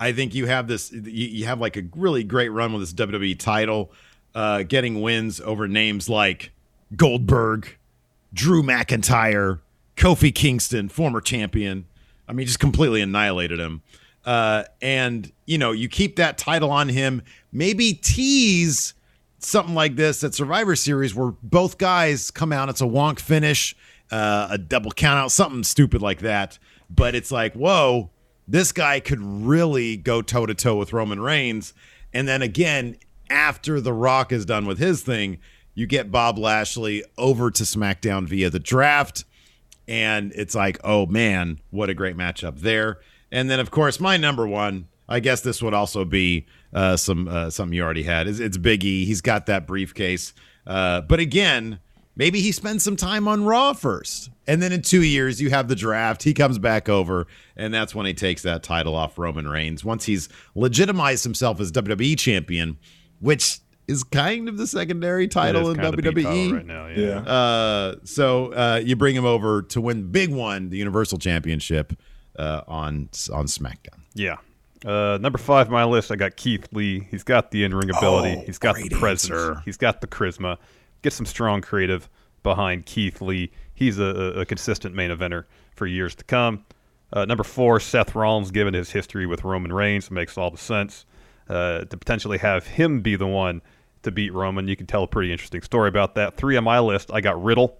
I 0.00 0.12
think 0.12 0.34
you 0.34 0.46
have 0.46 0.68
this. 0.68 0.92
You, 0.92 1.02
you 1.02 1.44
have 1.46 1.60
like 1.60 1.76
a 1.76 1.82
really 1.94 2.24
great 2.24 2.50
run 2.50 2.72
with 2.72 2.82
this 2.82 2.92
WWE 2.92 3.38
title, 3.38 3.92
uh, 4.34 4.62
getting 4.64 5.00
wins 5.00 5.40
over 5.40 5.68
names 5.68 6.08
like 6.08 6.52
Goldberg, 6.96 7.76
Drew 8.32 8.62
McIntyre, 8.62 9.60
Kofi 9.96 10.34
Kingston, 10.34 10.88
former 10.88 11.20
champion. 11.20 11.86
I 12.28 12.32
mean, 12.32 12.46
just 12.46 12.60
completely 12.60 13.00
annihilated 13.00 13.58
him. 13.58 13.82
Uh, 14.28 14.62
and 14.82 15.32
you 15.46 15.56
know, 15.56 15.72
you 15.72 15.88
keep 15.88 16.16
that 16.16 16.36
title 16.36 16.70
on 16.70 16.90
him. 16.90 17.22
Maybe 17.50 17.94
tease 17.94 18.92
something 19.38 19.74
like 19.74 19.96
this 19.96 20.22
at 20.22 20.34
Survivor 20.34 20.76
Series 20.76 21.14
where 21.14 21.30
both 21.42 21.78
guys 21.78 22.30
come 22.30 22.52
out. 22.52 22.68
It's 22.68 22.82
a 22.82 22.84
wonk 22.84 23.20
finish, 23.20 23.74
uh, 24.10 24.48
a 24.50 24.58
double 24.58 24.90
count 24.90 25.18
out, 25.18 25.32
something 25.32 25.64
stupid 25.64 26.02
like 26.02 26.18
that. 26.18 26.58
But 26.90 27.14
it's 27.14 27.32
like, 27.32 27.54
whoa, 27.54 28.10
this 28.46 28.70
guy 28.70 29.00
could 29.00 29.22
really 29.22 29.96
go 29.96 30.20
toe 30.20 30.44
to 30.44 30.54
toe 30.54 30.76
with 30.76 30.92
Roman 30.92 31.20
Reigns. 31.20 31.72
And 32.12 32.28
then 32.28 32.42
again, 32.42 32.98
after 33.30 33.80
The 33.80 33.94
Rock 33.94 34.30
is 34.30 34.44
done 34.44 34.66
with 34.66 34.78
his 34.78 35.00
thing, 35.00 35.38
you 35.72 35.86
get 35.86 36.12
Bob 36.12 36.38
Lashley 36.38 37.02
over 37.16 37.50
to 37.50 37.62
SmackDown 37.62 38.28
via 38.28 38.50
the 38.50 38.58
draft. 38.58 39.24
And 39.86 40.32
it's 40.34 40.54
like, 40.54 40.78
oh 40.84 41.06
man, 41.06 41.60
what 41.70 41.88
a 41.88 41.94
great 41.94 42.14
matchup 42.18 42.60
there. 42.60 42.98
And 43.30 43.50
then, 43.50 43.60
of 43.60 43.70
course, 43.70 44.00
my 44.00 44.16
number 44.16 44.46
one, 44.46 44.88
I 45.08 45.20
guess 45.20 45.40
this 45.40 45.62
would 45.62 45.74
also 45.74 46.04
be 46.04 46.46
uh, 46.72 46.96
some 46.96 47.28
uh, 47.28 47.50
something 47.50 47.74
you 47.74 47.82
already 47.82 48.02
had. 48.02 48.28
It's, 48.28 48.38
it's 48.38 48.56
Big 48.58 48.84
E. 48.84 49.04
He's 49.04 49.20
got 49.20 49.46
that 49.46 49.66
briefcase. 49.66 50.34
Uh, 50.66 51.00
but 51.00 51.18
again, 51.18 51.80
maybe 52.14 52.40
he 52.40 52.52
spends 52.52 52.84
some 52.84 52.96
time 52.96 53.26
on 53.26 53.44
Raw 53.44 53.72
first. 53.72 54.30
And 54.46 54.62
then 54.62 54.72
in 54.72 54.82
two 54.82 55.02
years, 55.02 55.40
you 55.40 55.50
have 55.50 55.68
the 55.68 55.76
draft. 55.76 56.22
He 56.22 56.34
comes 56.34 56.58
back 56.58 56.88
over, 56.88 57.26
and 57.56 57.72
that's 57.72 57.94
when 57.94 58.06
he 58.06 58.14
takes 58.14 58.42
that 58.42 58.62
title 58.62 58.94
off 58.94 59.18
Roman 59.18 59.48
Reigns. 59.48 59.84
Once 59.84 60.04
he's 60.04 60.28
legitimized 60.54 61.24
himself 61.24 61.60
as 61.60 61.72
WWE 61.72 62.18
champion, 62.18 62.78
which 63.20 63.60
is 63.86 64.04
kind 64.04 64.48
of 64.48 64.58
the 64.58 64.66
secondary 64.66 65.26
title 65.28 65.70
in 65.70 65.76
kind 65.76 65.88
of 65.88 65.96
the 65.96 66.12
beat 66.12 66.26
WWE 66.26 66.52
right 66.52 66.66
now, 66.66 66.86
yeah. 66.88 67.20
Uh, 67.20 67.94
so 68.04 68.52
uh, 68.52 68.80
you 68.84 68.96
bring 68.96 69.16
him 69.16 69.24
over 69.24 69.62
to 69.62 69.80
win 69.80 70.02
the 70.02 70.08
big 70.08 70.30
one, 70.30 70.68
the 70.68 70.76
Universal 70.76 71.18
Championship 71.18 71.94
uh, 72.38 72.62
on 72.66 73.08
on 73.32 73.46
SmackDown. 73.46 74.00
Yeah. 74.14 74.36
Uh, 74.84 75.18
number 75.20 75.38
five 75.38 75.66
on 75.66 75.72
my 75.72 75.84
list, 75.84 76.12
I 76.12 76.16
got 76.16 76.36
Keith 76.36 76.68
Lee. 76.72 77.08
He's 77.10 77.24
got 77.24 77.50
the 77.50 77.64
in-ring 77.64 77.90
ability. 77.90 78.36
Oh, 78.38 78.44
He's 78.46 78.58
got 78.58 78.76
the 78.76 78.88
presence. 78.90 79.30
answer. 79.32 79.62
He's 79.64 79.76
got 79.76 80.00
the 80.00 80.06
charisma. 80.06 80.56
Get 81.02 81.12
some 81.12 81.26
strong 81.26 81.62
creative 81.62 82.08
behind 82.44 82.86
Keith 82.86 83.20
Lee. 83.20 83.50
He's 83.74 83.98
a, 83.98 84.04
a, 84.04 84.40
a 84.40 84.46
consistent 84.46 84.94
main 84.94 85.10
eventer 85.10 85.44
for 85.74 85.86
years 85.86 86.14
to 86.14 86.24
come. 86.24 86.64
Uh, 87.12 87.24
number 87.24 87.42
four, 87.42 87.80
Seth 87.80 88.14
Rollins, 88.14 88.50
given 88.52 88.72
his 88.74 88.90
history 88.90 89.26
with 89.26 89.42
Roman 89.42 89.72
Reigns, 89.72 90.10
makes 90.10 90.38
all 90.38 90.50
the 90.50 90.58
sense. 90.58 91.06
Uh, 91.48 91.84
to 91.86 91.96
potentially 91.96 92.38
have 92.38 92.66
him 92.66 93.00
be 93.00 93.16
the 93.16 93.26
one 93.26 93.62
to 94.02 94.10
beat 94.12 94.32
Roman, 94.32 94.68
you 94.68 94.76
can 94.76 94.86
tell 94.86 95.02
a 95.02 95.08
pretty 95.08 95.32
interesting 95.32 95.62
story 95.62 95.88
about 95.88 96.14
that. 96.14 96.36
Three 96.36 96.56
on 96.56 96.64
my 96.64 96.78
list, 96.78 97.10
I 97.12 97.20
got 97.20 97.42
Riddle. 97.42 97.78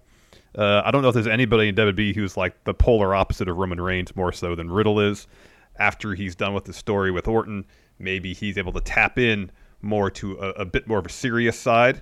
Uh, 0.59 0.81
I 0.83 0.91
don't 0.91 1.01
know 1.01 1.07
if 1.07 1.13
there's 1.13 1.25
anybody 1.25 1.69
in 1.69 1.75
WWE 1.75 2.13
who's 2.13 2.35
like 2.35 2.65
the 2.65 2.73
polar 2.73 3.15
opposite 3.15 3.47
of 3.47 3.55
Roman 3.55 3.79
Reigns 3.79 4.13
more 4.13 4.33
so 4.33 4.55
than 4.55 4.69
Riddle 4.69 4.99
is. 4.99 5.25
After 5.77 6.13
he's 6.13 6.35
done 6.35 6.53
with 6.53 6.65
the 6.65 6.73
story 6.73 7.11
with 7.11 7.29
Orton, 7.29 7.65
maybe 7.97 8.33
he's 8.33 8.57
able 8.57 8.73
to 8.73 8.81
tap 8.81 9.17
in 9.17 9.51
more 9.81 10.11
to 10.11 10.37
a, 10.37 10.49
a 10.49 10.65
bit 10.65 10.85
more 10.85 10.99
of 10.99 11.05
a 11.05 11.09
serious 11.09 11.57
side. 11.57 12.01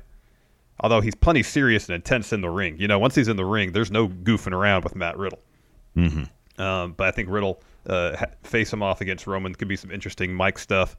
Although 0.79 1.01
he's 1.01 1.13
plenty 1.13 1.43
serious 1.43 1.87
and 1.87 1.93
intense 1.93 2.33
in 2.33 2.41
the 2.41 2.49
ring. 2.49 2.77
You 2.79 2.87
know, 2.87 2.97
once 2.97 3.13
he's 3.13 3.27
in 3.27 3.37
the 3.37 3.45
ring, 3.45 3.73
there's 3.73 3.91
no 3.91 4.07
goofing 4.07 4.53
around 4.53 4.83
with 4.83 4.95
Matt 4.95 5.19
Riddle. 5.19 5.39
Mm-hmm. 5.95 6.61
Um, 6.61 6.93
but 6.97 7.07
I 7.07 7.11
think 7.11 7.29
Riddle 7.29 7.61
uh, 7.85 8.25
face 8.41 8.73
him 8.73 8.81
off 8.81 9.01
against 9.01 9.27
Roman 9.27 9.53
could 9.53 9.67
be 9.67 9.75
some 9.75 9.91
interesting 9.91 10.33
Mike 10.33 10.57
stuff. 10.57 10.97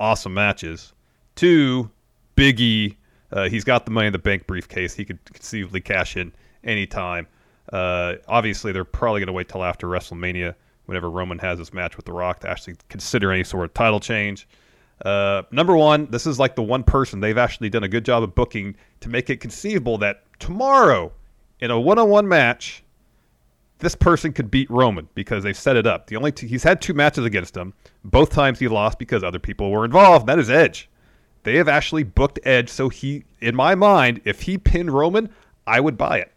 Awesome 0.00 0.32
matches. 0.32 0.94
Two, 1.36 1.90
Biggie. 2.34 2.96
Uh, 3.30 3.50
he's 3.50 3.64
got 3.64 3.84
the 3.84 3.90
money 3.90 4.06
in 4.06 4.12
the 4.14 4.18
bank 4.18 4.46
briefcase. 4.46 4.94
He 4.94 5.04
could 5.04 5.22
conceivably 5.34 5.82
cash 5.82 6.16
in 6.16 6.32
anytime. 6.64 7.26
Uh, 7.72 8.14
obviously, 8.26 8.72
they're 8.72 8.84
probably 8.84 9.20
going 9.20 9.26
to 9.26 9.32
wait 9.32 9.48
till 9.48 9.64
after 9.64 9.86
WrestleMania, 9.86 10.54
whenever 10.86 11.10
Roman 11.10 11.38
has 11.38 11.58
his 11.58 11.72
match 11.72 11.96
with 11.96 12.06
The 12.06 12.12
Rock, 12.12 12.40
to 12.40 12.50
actually 12.50 12.76
consider 12.88 13.30
any 13.30 13.44
sort 13.44 13.66
of 13.66 13.74
title 13.74 14.00
change. 14.00 14.48
Uh, 15.04 15.42
number 15.50 15.76
one, 15.76 16.10
this 16.10 16.26
is 16.26 16.38
like 16.38 16.56
the 16.56 16.62
one 16.62 16.82
person 16.82 17.20
they've 17.20 17.38
actually 17.38 17.68
done 17.68 17.84
a 17.84 17.88
good 17.88 18.04
job 18.04 18.22
of 18.22 18.34
booking 18.34 18.74
to 19.00 19.08
make 19.08 19.30
it 19.30 19.40
conceivable 19.40 19.98
that 19.98 20.22
tomorrow, 20.38 21.12
in 21.60 21.70
a 21.70 21.78
one-on-one 21.78 22.26
match, 22.26 22.82
this 23.78 23.94
person 23.94 24.32
could 24.32 24.50
beat 24.50 24.68
Roman 24.70 25.08
because 25.14 25.44
they've 25.44 25.56
set 25.56 25.76
it 25.76 25.86
up. 25.86 26.08
The 26.08 26.16
only 26.16 26.32
two, 26.32 26.46
he's 26.46 26.64
had 26.64 26.80
two 26.80 26.94
matches 26.94 27.24
against 27.24 27.56
him. 27.56 27.74
Both 28.04 28.30
times 28.30 28.58
he 28.58 28.66
lost 28.66 28.98
because 28.98 29.22
other 29.22 29.38
people 29.38 29.70
were 29.70 29.84
involved. 29.84 30.26
That 30.26 30.38
is 30.40 30.50
Edge. 30.50 30.88
They 31.44 31.56
have 31.56 31.68
actually 31.68 32.02
booked 32.02 32.40
Edge, 32.42 32.68
so 32.68 32.88
he, 32.88 33.24
in 33.40 33.54
my 33.54 33.76
mind, 33.76 34.20
if 34.24 34.42
he 34.42 34.58
pinned 34.58 34.90
Roman, 34.90 35.28
I 35.66 35.78
would 35.78 35.96
buy 35.96 36.18
it. 36.18 36.32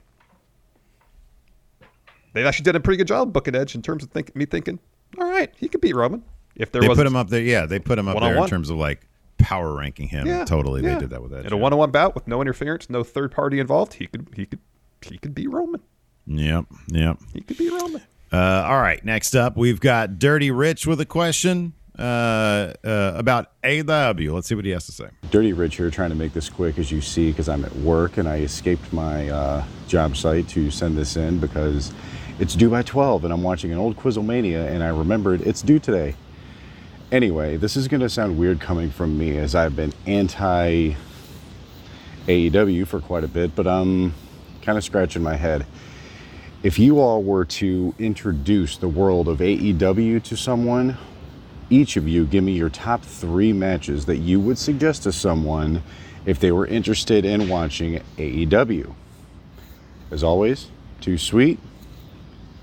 They've 2.34 2.46
actually 2.46 2.64
done 2.64 2.76
a 2.76 2.80
pretty 2.80 2.98
good 2.98 3.08
job 3.08 3.34
booking 3.34 3.56
Edge 3.56 3.76
in 3.76 3.82
terms 3.82 4.04
of 4.04 4.12
think, 4.12 4.36
me 4.36 4.46
thinking, 4.46 4.80
all 5.18 5.30
right, 5.30 5.54
he 5.58 5.68
could 5.68 5.82
beat 5.82 5.96
Roman 5.96 6.24
if 6.56 6.72
there 6.72 6.82
They 6.82 6.88
put 6.88 7.06
him 7.06 7.16
up 7.16 7.30
there. 7.30 7.42
Yeah, 7.42 7.66
they 7.66 7.80
put 7.80 8.00
him 8.00 8.08
up 8.08 8.20
there 8.20 8.38
in 8.38 8.48
terms 8.48 8.70
of 8.70 8.78
like 8.78 9.08
power 9.38 9.76
ranking 9.76 10.08
him. 10.08 10.28
Yeah, 10.28 10.46
totally, 10.46 10.84
yeah. 10.84 10.96
they 10.96 11.02
did 11.02 11.10
that 11.10 11.22
with 11.22 11.34
Edge. 11.34 11.46
in 11.46 11.54
a 11.54 11.58
one-on-one 11.58 11.92
bout 11.92 12.16
with 12.16 12.28
no 12.28 12.42
interference, 12.42 12.90
no 12.90 13.04
third 13.04 13.32
party 13.32 13.60
involved. 13.60 13.94
He 13.94 14.08
could, 14.08 14.28
he 14.36 14.46
could, 14.46 14.60
he 15.02 15.18
could 15.18 15.36
beat 15.36 15.50
Roman. 15.50 15.82
Yep, 16.28 16.66
yep. 16.88 17.18
He 17.34 17.42
could 17.42 17.58
beat 17.58 17.72
Roman. 17.72 18.02
Uh, 18.32 18.66
all 18.66 18.80
right, 18.80 19.04
next 19.04 19.36
up, 19.36 19.58
we've 19.58 19.82
got 19.82 20.18
Dirty 20.18 20.52
Rich 20.52 20.88
with 20.88 21.02
a 21.02 21.06
question 21.06 21.74
uh, 22.00 22.74
uh, 22.84 23.14
about 23.16 23.52
AEW. 23.64 24.34
Let's 24.34 24.48
see 24.48 24.56
what 24.56 24.64
he 24.64 24.72
has 24.72 24.86
to 24.86 24.94
say. 24.94 25.10
Dirty 25.32 25.52
Rich 25.52 25.76
here, 25.76 25.90
trying 25.90 26.12
to 26.12 26.16
make 26.16 26.34
this 26.34 26.50
quick 26.50 26.80
as 26.80 26.92
you 26.92 27.02
see, 27.02 27.32
because 27.32 27.50
I'm 27.50 27.66
at 27.66 27.76
work 27.78 28.18
and 28.18 28.30
I 28.30 28.38
escaped 28.38 28.94
my 28.94 29.30
uh, 29.30 29.66
job 29.88 30.16
site 30.16 30.48
to 30.50 30.72
send 30.72 30.98
this 30.98 31.18
in 31.18 31.40
because 31.40 31.92
it's 32.42 32.56
due 32.56 32.72
by 32.72 32.82
12 32.82 33.24
and 33.24 33.32
I'm 33.32 33.44
watching 33.44 33.72
an 33.72 33.78
old 33.78 33.96
Quizlemania 33.96 34.68
and 34.68 34.84
I 34.84 34.88
remembered 34.88 35.42
it's 35.42 35.62
due 35.62 35.78
today. 35.78 36.16
Anyway, 37.12 37.56
this 37.56 37.78
is 37.78 37.88
going 37.88 38.02
to 38.02 38.10
sound 38.10 38.40
weird 38.40 38.60
coming 38.60 38.90
from 38.90 39.16
me 39.16 39.38
as 39.38 39.54
I've 39.54 39.76
been 39.76 39.94
anti 40.08 40.96
AEW 42.26 42.88
for 42.88 43.00
quite 43.00 43.24
a 43.24 43.28
bit, 43.28 43.56
but 43.56 43.68
I'm 43.68 44.16
kind 44.64 44.76
of 44.76 44.84
scratching 44.84 45.22
my 45.22 45.36
head. 45.36 45.68
If 46.64 46.80
you 46.80 47.00
all 47.00 47.22
were 47.22 47.46
to 47.46 47.94
introduce 48.00 48.76
the 48.76 48.88
world 48.88 49.28
of 49.28 49.38
AEW 49.38 50.24
to 50.24 50.36
someone, 50.36 50.98
each 51.70 51.96
of 51.96 52.08
you 52.08 52.26
give 52.26 52.44
me 52.44 52.54
your 52.54 52.70
top 52.70 53.04
three 53.04 53.54
matches 53.54 54.08
that 54.08 54.18
you 54.18 54.40
would 54.40 54.58
suggest 54.58 55.04
to 55.04 55.12
someone 55.12 55.84
if 56.26 56.40
they 56.40 56.52
were 56.52 56.66
interested 56.66 57.24
in 57.24 57.50
watching 57.50 58.02
AEW. 58.18 58.96
As 60.10 60.24
always, 60.24 60.70
too 61.02 61.20
sweet. 61.20 61.60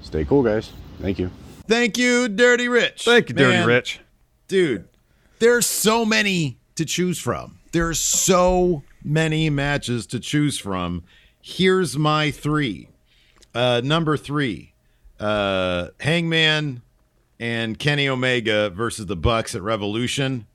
Stay 0.08 0.24
cool, 0.24 0.42
guys. 0.42 0.72
Thank 1.02 1.18
you. 1.18 1.30
Thank 1.66 1.98
you, 1.98 2.30
Dirty 2.30 2.66
Rich. 2.66 3.04
Thank 3.04 3.28
you, 3.28 3.34
Dirty 3.34 3.58
Man, 3.58 3.66
Rich. 3.66 4.00
Dude, 4.48 4.88
there's 5.38 5.66
so 5.66 6.06
many 6.06 6.56
to 6.76 6.86
choose 6.86 7.18
from. 7.18 7.58
There's 7.72 8.00
so 8.00 8.84
many 9.04 9.50
matches 9.50 10.06
to 10.06 10.18
choose 10.18 10.58
from. 10.58 11.04
Here's 11.42 11.98
my 11.98 12.30
three. 12.30 12.88
Uh, 13.54 13.82
number 13.84 14.16
three, 14.16 14.72
uh, 15.20 15.88
Hangman 16.00 16.80
and 17.38 17.78
Kenny 17.78 18.08
Omega 18.08 18.70
versus 18.70 19.04
the 19.04 19.16
Bucks 19.16 19.54
at 19.54 19.60
Revolution. 19.60 20.46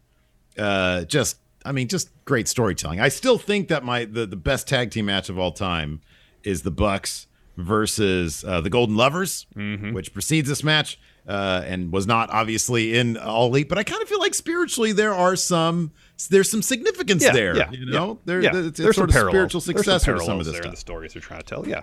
Uh, 0.58 1.04
just, 1.04 1.38
I 1.64 1.74
mean, 1.74 1.88
just 1.88 2.10
great 2.26 2.48
storytelling. 2.48 3.00
I 3.00 3.10
still 3.10 3.38
think 3.38 3.68
that 3.68 3.84
my 3.84 4.06
the, 4.06 4.26
the 4.26 4.36
best 4.36 4.68
tag 4.68 4.90
team 4.90 5.06
match 5.06 5.30
of 5.30 5.38
all 5.38 5.52
time 5.52 6.02
is 6.44 6.64
the 6.64 6.72
Bucks 6.72 7.28
versus 7.58 8.44
uh, 8.44 8.62
the 8.62 8.70
Golden 8.70 8.96
Lovers, 8.96 9.46
which 9.56 10.14
precedes 10.14 10.50
this 10.50 10.64
match 10.64 11.00
uh, 11.28 11.64
and 11.66 11.92
was 11.92 12.06
not 12.08 12.30
obviously 12.32 12.98
in 12.98 13.18
All 13.18 13.48
Elite. 13.48 13.70
But 13.70 13.78
I 13.78 13.84
kind 13.84 14.02
of 14.02 14.10
feel 14.10 14.20
like 14.20 14.34
spiritually 14.34 14.92
there 14.92 15.14
are 15.14 15.36
some 15.36 15.92
there's 16.30 16.50
some 16.50 16.62
significance 16.62 17.24
Yeah, 17.24 17.32
there. 17.34 17.56
yeah, 17.58 17.72
you 17.72 17.86
know, 17.86 18.08
yeah. 18.08 18.16
there 18.26 18.42
Yeah. 18.42 18.50
it's, 18.56 18.68
it's 18.68 18.80
There's 18.80 18.96
sort 18.96 19.12
some 19.12 19.26
of 19.26 19.30
spiritual. 19.32 19.62
There's 19.62 19.86
some 19.86 20.00
to 20.20 20.26
some 20.26 20.40
of 20.40 20.46
this 20.46 20.54
there 20.54 20.62
in 20.62 20.64
stuff. 20.64 20.72
the 20.74 20.78
stories 20.80 21.14
they're 21.14 21.22
trying 21.22 21.42
to 21.42 21.46
tell. 21.46 21.68
Yeah. 21.68 21.82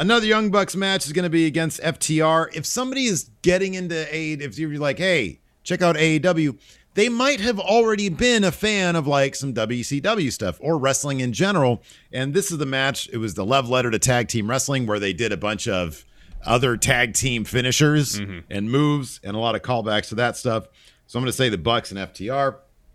Another 0.00 0.26
Young 0.26 0.50
Bucks 0.50 0.76
match 0.76 1.06
is 1.06 1.12
going 1.12 1.24
to 1.24 1.30
be 1.30 1.46
against 1.46 1.80
FTR. 1.80 2.54
If 2.54 2.64
somebody 2.66 3.06
is 3.06 3.30
getting 3.42 3.74
into 3.74 3.96
A, 4.14 4.32
if 4.34 4.56
you're 4.58 4.78
like, 4.78 4.98
hey, 4.98 5.40
check 5.64 5.82
out 5.82 5.96
AEW, 5.96 6.56
they 6.94 7.08
might 7.08 7.40
have 7.40 7.58
already 7.60 8.08
been 8.08 8.44
a 8.44 8.52
fan 8.52 8.96
of 8.96 9.06
like 9.06 9.34
some 9.34 9.54
WCW 9.54 10.32
stuff 10.32 10.58
or 10.60 10.78
wrestling 10.78 11.20
in 11.20 11.32
general. 11.32 11.82
And 12.12 12.34
this 12.34 12.50
is 12.50 12.58
the 12.58 12.66
match. 12.66 13.08
It 13.12 13.18
was 13.18 13.34
the 13.34 13.44
love 13.44 13.68
letter 13.68 13.90
to 13.90 13.98
tag 13.98 14.28
team 14.28 14.50
wrestling 14.50 14.86
where 14.86 14.98
they 14.98 15.12
did 15.12 15.32
a 15.32 15.36
bunch 15.36 15.68
of 15.68 16.04
other 16.44 16.76
tag 16.76 17.14
team 17.14 17.44
finishers 17.44 18.18
mm-hmm. 18.18 18.40
and 18.50 18.70
moves 18.70 19.20
and 19.22 19.36
a 19.36 19.38
lot 19.38 19.54
of 19.54 19.62
callbacks 19.62 20.08
to 20.08 20.14
that 20.16 20.36
stuff. 20.36 20.66
So 21.06 21.18
I'm 21.18 21.24
going 21.24 21.30
to 21.30 21.36
say 21.36 21.48
the 21.48 21.58
Bucks 21.58 21.90
and 21.90 21.98
FTR. 21.98 22.56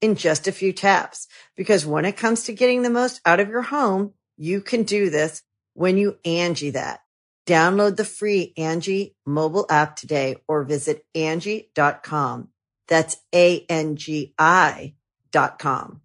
in 0.00 0.14
just 0.14 0.46
a 0.46 0.52
few 0.52 0.72
taps. 0.72 1.28
Because 1.56 1.86
when 1.86 2.04
it 2.04 2.16
comes 2.16 2.44
to 2.44 2.52
getting 2.52 2.82
the 2.82 2.90
most 2.90 3.20
out 3.24 3.40
of 3.40 3.48
your 3.48 3.62
home, 3.62 4.12
you 4.36 4.60
can 4.60 4.82
do 4.82 5.10
this 5.10 5.42
when 5.74 5.96
you 5.96 6.18
Angi 6.24 6.72
that. 6.72 7.00
Download 7.46 7.96
the 7.96 8.04
free 8.04 8.52
Angi 8.58 9.14
mobile 9.24 9.66
app 9.70 9.96
today 9.96 10.36
or 10.48 10.64
visit 10.64 11.04
Angi.com. 11.14 12.48
That's 12.88 13.16
A-N-G-I 13.34 14.94
dot 15.32 15.58
com. 15.58 16.00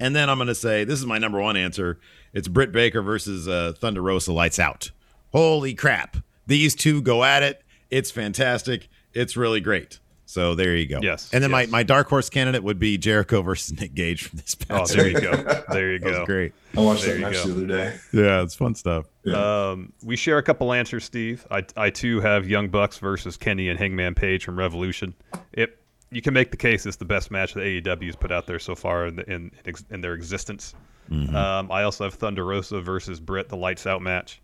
And 0.00 0.16
then 0.16 0.28
I'm 0.28 0.38
going 0.38 0.48
to 0.48 0.54
say 0.54 0.84
this 0.84 0.98
is 0.98 1.06
my 1.06 1.18
number 1.18 1.40
one 1.40 1.56
answer. 1.56 2.00
It's 2.32 2.48
Britt 2.48 2.72
Baker 2.72 3.02
versus 3.02 3.46
uh, 3.46 3.72
Thunder 3.78 4.02
Rosa 4.02 4.32
Lights 4.32 4.58
Out. 4.58 4.90
Holy 5.32 5.74
crap. 5.74 6.16
These 6.46 6.74
two 6.74 7.00
go 7.02 7.24
at 7.24 7.42
it. 7.42 7.62
It's 7.90 8.10
fantastic. 8.10 8.88
It's 9.12 9.36
really 9.36 9.60
great. 9.60 10.00
So 10.32 10.54
there 10.54 10.74
you 10.74 10.86
go. 10.86 10.98
Yes, 11.02 11.28
And 11.34 11.44
then 11.44 11.50
yes. 11.50 11.68
my, 11.68 11.78
my 11.78 11.82
dark 11.82 12.08
horse 12.08 12.30
candidate 12.30 12.62
would 12.62 12.78
be 12.78 12.96
Jericho 12.96 13.42
versus 13.42 13.78
Nick 13.80 13.92
Gage 13.92 14.24
from 14.28 14.38
this 14.38 14.54
past. 14.54 14.92
Oh, 14.92 14.96
there 14.96 15.08
you 15.08 15.20
go. 15.20 15.62
There 15.70 15.92
you 15.92 15.98
That 15.98 16.08
was 16.08 16.18
go. 16.20 16.24
great. 16.26 16.52
I 16.74 16.80
watched 16.80 17.02
There 17.04 17.14
that 17.16 17.20
match 17.20 17.34
go. 17.34 17.44
the 17.48 17.52
other 17.52 17.66
day. 17.66 17.96
Yeah, 18.14 18.42
it's 18.42 18.54
fun 18.54 18.74
stuff. 18.74 19.04
Um, 19.30 19.92
we 20.02 20.16
share 20.16 20.38
a 20.38 20.42
couple 20.42 20.72
answers, 20.72 21.04
Steve. 21.04 21.46
I, 21.50 21.64
I 21.76 21.90
too 21.90 22.20
have 22.20 22.48
Young 22.48 22.68
Bucks 22.70 22.96
versus 22.98 23.36
Kenny 23.36 23.68
and 23.68 23.78
Hangman 23.78 24.14
Page 24.14 24.44
from 24.44 24.58
Revolution. 24.58 25.12
It 25.52 25.78
you 26.10 26.22
can 26.22 26.32
make 26.34 26.50
the 26.50 26.56
case 26.56 26.84
it's 26.86 26.96
the 26.96 27.04
best 27.04 27.30
match 27.30 27.52
that 27.54 27.60
AEW 27.60 28.06
has 28.06 28.16
put 28.16 28.32
out 28.32 28.46
there 28.46 28.58
so 28.58 28.74
far 28.74 29.06
in, 29.06 29.16
the, 29.16 29.24
in, 29.30 29.34
in, 29.34 29.50
ex- 29.66 29.84
in 29.90 30.00
their 30.00 30.14
existence. 30.14 30.74
Um, 31.10 31.70
I 31.70 31.82
also 31.82 32.04
have 32.04 32.14
Thunder 32.14 32.44
Rosa 32.46 32.80
versus 32.80 33.20
Britt, 33.20 33.50
the 33.50 33.56
lights 33.56 33.86
out 33.86 34.00
match. 34.00 34.40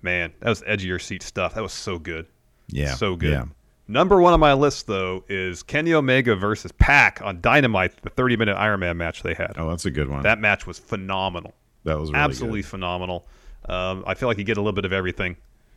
Man, 0.00 0.32
that 0.40 0.48
was 0.48 0.62
edge 0.66 0.82
of 0.82 0.88
your 0.88 0.98
seat 1.00 1.22
stuff. 1.24 1.54
That 1.54 1.62
was 1.62 1.72
so 1.72 1.98
good. 1.98 2.26
Yeah. 2.68 2.94
So 2.94 3.16
good. 3.16 3.30
Yeah. 3.32 3.44
Number 3.86 4.20
one 4.20 4.32
on 4.32 4.40
my 4.40 4.54
list, 4.54 4.86
though, 4.86 5.24
is 5.28 5.62
Kenny 5.62 5.92
Omega 5.92 6.34
versus 6.34 6.72
Pac 6.72 7.20
on 7.22 7.40
Dynamite, 7.40 8.00
the 8.02 8.10
30 8.10 8.36
minute 8.36 8.54
Iron 8.54 8.80
Man 8.80 8.96
match 8.96 9.22
they 9.22 9.34
had. 9.34 9.54
Oh, 9.56 9.68
that's 9.68 9.84
a 9.84 9.90
good 9.90 10.08
one. 10.08 10.22
That 10.22 10.38
match 10.38 10.66
was 10.66 10.78
phenomenal. 10.78 11.54
That 11.84 11.98
was 11.98 12.10
really 12.10 12.24
absolutely 12.24 12.62
phenomenal. 12.62 13.26
Um, 13.68 14.04
I 14.06 14.14
feel 14.14 14.28
like 14.28 14.38
you 14.38 14.44
get 14.44 14.56
a 14.56 14.60
little 14.60 14.72
bit 14.72 14.86
of 14.86 14.92
everything 14.92 15.36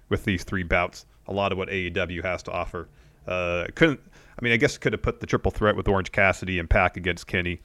with 0.09 0.23
these 0.23 0.43
three 0.43 0.63
bouts. 0.63 1.05
A 1.27 1.33
lot 1.33 1.51
of 1.51 1.57
what 1.57 1.67
AEW 1.67 2.23
has 2.23 2.43
to 2.43 2.51
offer. 2.51 2.87
Uh, 3.27 3.65
couldn't. 3.75 3.99
I 4.39 4.43
mean, 4.43 4.53
I 4.53 4.57
guess 4.57 4.77
could 4.77 4.93
have 4.93 5.01
put 5.01 5.19
the 5.19 5.25
triple 5.25 5.51
threat 5.51 5.75
with 5.75 5.87
Orange 5.87 6.11
Cassidy 6.11 6.59
and 6.59 6.69
Pac 6.69 6.95
against 6.95 7.27
Kenny. 7.27 7.59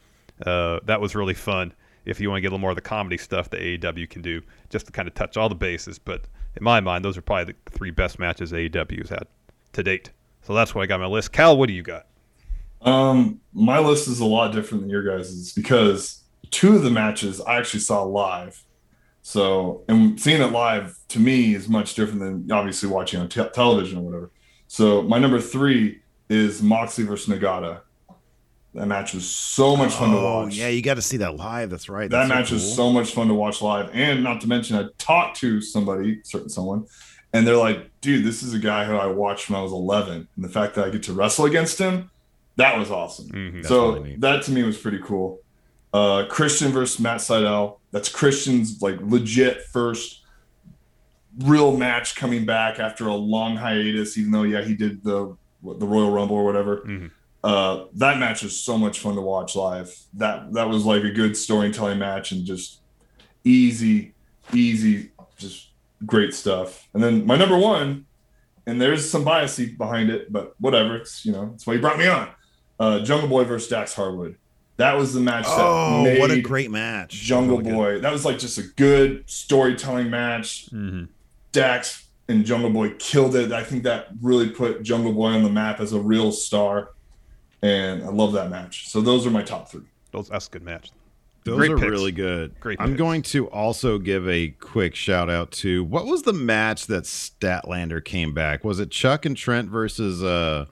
Uh, 0.44 0.80
that 0.84 1.00
was 1.00 1.14
really 1.14 1.34
fun. 1.34 1.72
If 2.04 2.20
you 2.20 2.30
want 2.30 2.38
to 2.38 2.40
get 2.40 2.48
a 2.48 2.50
little 2.50 2.58
more 2.58 2.70
of 2.70 2.76
the 2.76 2.82
comedy 2.82 3.16
stuff 3.16 3.50
that 3.50 3.60
AEW 3.60 4.10
can 4.10 4.22
do, 4.22 4.42
just 4.70 4.86
to 4.86 4.92
kind 4.92 5.06
of 5.06 5.14
touch 5.14 5.36
all 5.36 5.48
the 5.48 5.54
bases. 5.54 6.00
But 6.00 6.24
in 6.56 6.64
my 6.64 6.80
mind, 6.80 7.04
those 7.04 7.16
are 7.16 7.22
probably 7.22 7.54
the 7.54 7.70
three 7.70 7.92
best 7.92 8.18
matches 8.18 8.50
AEW 8.50 8.98
has 8.98 9.10
had 9.10 9.26
to 9.74 9.82
date. 9.84 10.10
So 10.42 10.54
that's 10.54 10.74
what 10.74 10.82
I 10.82 10.86
got 10.86 11.00
my 11.00 11.06
list. 11.06 11.32
Cal, 11.32 11.56
what 11.56 11.68
do 11.68 11.72
you 11.72 11.82
got? 11.82 12.06
Um, 12.80 13.40
my 13.52 13.78
list 13.78 14.08
is 14.08 14.20
a 14.20 14.24
lot 14.24 14.52
different 14.52 14.82
than 14.82 14.90
your 14.90 15.02
guys's 15.04 15.52
because 15.52 16.24
two 16.50 16.74
of 16.74 16.82
the 16.82 16.90
matches 16.90 17.40
I 17.40 17.56
actually 17.58 17.80
saw 17.80 18.02
live. 18.02 18.62
So, 19.22 19.84
and 19.88 20.20
seeing 20.20 20.42
it 20.42 20.50
live 20.50 20.96
to 21.08 21.20
me 21.20 21.54
is 21.54 21.68
much 21.68 21.94
different 21.94 22.20
than 22.20 22.50
obviously 22.50 22.88
watching 22.88 23.20
on 23.20 23.28
te- 23.28 23.48
television 23.54 23.98
or 23.98 24.02
whatever. 24.02 24.30
So, 24.66 25.02
my 25.02 25.18
number 25.20 25.40
three 25.40 26.00
is 26.28 26.60
Moxley 26.60 27.04
versus 27.04 27.32
Nagata. 27.32 27.82
That 28.74 28.86
match 28.86 29.14
was 29.14 29.28
so 29.28 29.76
much 29.76 29.92
fun 29.92 30.10
to 30.10 30.16
Oh, 30.16 30.42
watch. 30.44 30.56
yeah, 30.56 30.68
you 30.68 30.82
got 30.82 30.94
to 30.94 31.02
see 31.02 31.18
that 31.18 31.36
live. 31.36 31.68
That's 31.70 31.88
right. 31.90 32.10
that 32.10 32.16
That's 32.26 32.28
so 32.28 32.34
match 32.34 32.50
was 32.50 32.62
cool. 32.64 32.74
so 32.74 32.92
much 32.92 33.12
fun 33.12 33.28
to 33.28 33.34
watch 33.34 33.60
live. 33.62 33.90
And 33.92 34.24
not 34.24 34.40
to 34.40 34.48
mention, 34.48 34.76
I 34.76 34.86
talked 34.98 35.36
to 35.40 35.60
somebody, 35.60 36.20
certain 36.24 36.48
someone, 36.48 36.86
and 37.32 37.46
they're 37.46 37.56
like, 37.56 37.90
dude, 38.00 38.24
this 38.24 38.42
is 38.42 38.54
a 38.54 38.58
guy 38.58 38.84
who 38.84 38.94
I 38.96 39.06
watched 39.06 39.48
when 39.48 39.58
I 39.58 39.62
was 39.62 39.72
11. 39.72 40.28
And 40.36 40.44
the 40.44 40.48
fact 40.48 40.74
that 40.74 40.86
I 40.86 40.90
get 40.90 41.02
to 41.04 41.12
wrestle 41.12 41.46
against 41.46 41.78
him, 41.78 42.10
that 42.56 42.78
was 42.78 42.90
awesome. 42.90 43.28
Mhm. 43.30 43.66
So 43.66 43.94
really 43.94 44.16
that 44.16 44.42
to 44.44 44.52
me 44.52 44.62
was 44.62 44.76
pretty 44.78 45.00
cool. 45.02 45.40
Uh, 45.94 46.24
Christian 46.28 46.72
versus 46.72 47.00
Matt 47.00 47.18
Sydal. 47.20 47.78
That's 47.90 48.08
Christian's 48.08 48.80
like 48.82 48.98
legit 49.00 49.62
first 49.64 50.20
real 51.40 51.76
match 51.76 52.14
coming 52.14 52.44
back 52.44 52.78
after 52.78 53.06
a 53.06 53.14
long 53.14 53.56
hiatus. 53.56 54.18
Even 54.18 54.32
though 54.32 54.42
yeah 54.42 54.62
he 54.62 54.74
did 54.74 55.02
the 55.02 55.36
the 55.62 55.86
Royal 55.86 56.10
Rumble 56.10 56.36
or 56.36 56.44
whatever. 56.44 56.78
Mm-hmm. 56.78 57.06
Uh, 57.44 57.86
that 57.94 58.18
match 58.18 58.42
was 58.42 58.56
so 58.58 58.78
much 58.78 59.00
fun 59.00 59.16
to 59.16 59.20
watch 59.20 59.56
live. 59.56 59.92
That 60.14 60.52
that 60.52 60.68
was 60.68 60.84
like 60.84 61.02
a 61.04 61.10
good 61.10 61.36
storytelling 61.36 61.98
match 61.98 62.32
and 62.32 62.44
just 62.44 62.80
easy, 63.44 64.14
easy, 64.52 65.10
just 65.36 65.70
great 66.06 66.34
stuff. 66.34 66.88
And 66.94 67.02
then 67.02 67.26
my 67.26 67.36
number 67.36 67.58
one, 67.58 68.06
and 68.66 68.80
there's 68.80 69.08
some 69.08 69.24
bias 69.24 69.58
behind 69.58 70.10
it, 70.10 70.32
but 70.32 70.54
whatever. 70.60 70.96
It's 70.96 71.24
you 71.26 71.32
know 71.32 71.50
that's 71.50 71.66
why 71.66 71.74
you 71.74 71.80
brought 71.80 71.98
me 71.98 72.06
on. 72.06 72.28
Uh, 72.78 73.00
Jungle 73.00 73.28
Boy 73.28 73.44
versus 73.44 73.68
Dax 73.68 73.94
Harwood. 73.94 74.36
That 74.78 74.94
was 74.96 75.12
the 75.14 75.20
match 75.20 75.44
that 75.44 75.58
Oh, 75.60 76.02
made 76.02 76.18
what 76.18 76.30
a 76.30 76.40
great 76.40 76.70
match! 76.70 77.12
Jungle 77.12 77.58
Really 77.58 77.70
good. 77.70 77.76
Boy. 77.76 77.98
That 78.00 78.12
was 78.12 78.24
like 78.24 78.38
just 78.38 78.58
a 78.58 78.62
good 78.76 79.28
storytelling 79.28 80.10
match. 80.10 80.66
Mm-hmm. 80.70 81.04
Dax 81.52 82.08
and 82.28 82.44
Jungle 82.44 82.70
Boy 82.70 82.94
killed 82.98 83.36
it. 83.36 83.52
I 83.52 83.62
think 83.62 83.82
that 83.82 84.08
really 84.20 84.48
put 84.50 84.82
Jungle 84.82 85.12
Boy 85.12 85.28
on 85.28 85.42
the 85.42 85.50
map 85.50 85.80
as 85.80 85.92
a 85.92 86.00
real 86.00 86.32
star. 86.32 86.90
And 87.62 88.02
I 88.02 88.08
love 88.08 88.32
that 88.32 88.50
match. 88.50 88.88
So 88.88 89.00
those 89.00 89.26
are 89.26 89.30
my 89.30 89.42
top 89.42 89.70
three. 89.70 89.82
Those 90.10 90.28
that's 90.28 90.48
a 90.48 90.50
good 90.50 90.62
match. 90.62 90.90
Those 91.44 91.56
Great 91.56 91.72
are 91.72 91.76
picks. 91.78 91.90
really 91.90 92.12
good. 92.12 92.58
Great 92.60 92.80
I'm 92.80 92.90
picks. 92.90 92.98
going 92.98 93.22
to 93.22 93.48
also 93.48 93.98
give 93.98 94.28
a 94.28 94.48
quick 94.60 94.94
shout 94.94 95.28
out 95.28 95.50
to 95.52 95.82
what 95.84 96.06
was 96.06 96.22
the 96.22 96.32
match 96.32 96.86
that 96.86 97.02
Statlander 97.04 98.04
came 98.04 98.32
back? 98.32 98.62
Was 98.64 98.78
it 98.78 98.90
Chuck 98.90 99.24
and 99.26 99.36
Trent 99.36 99.68
versus 99.68 100.22
uh 100.22 100.66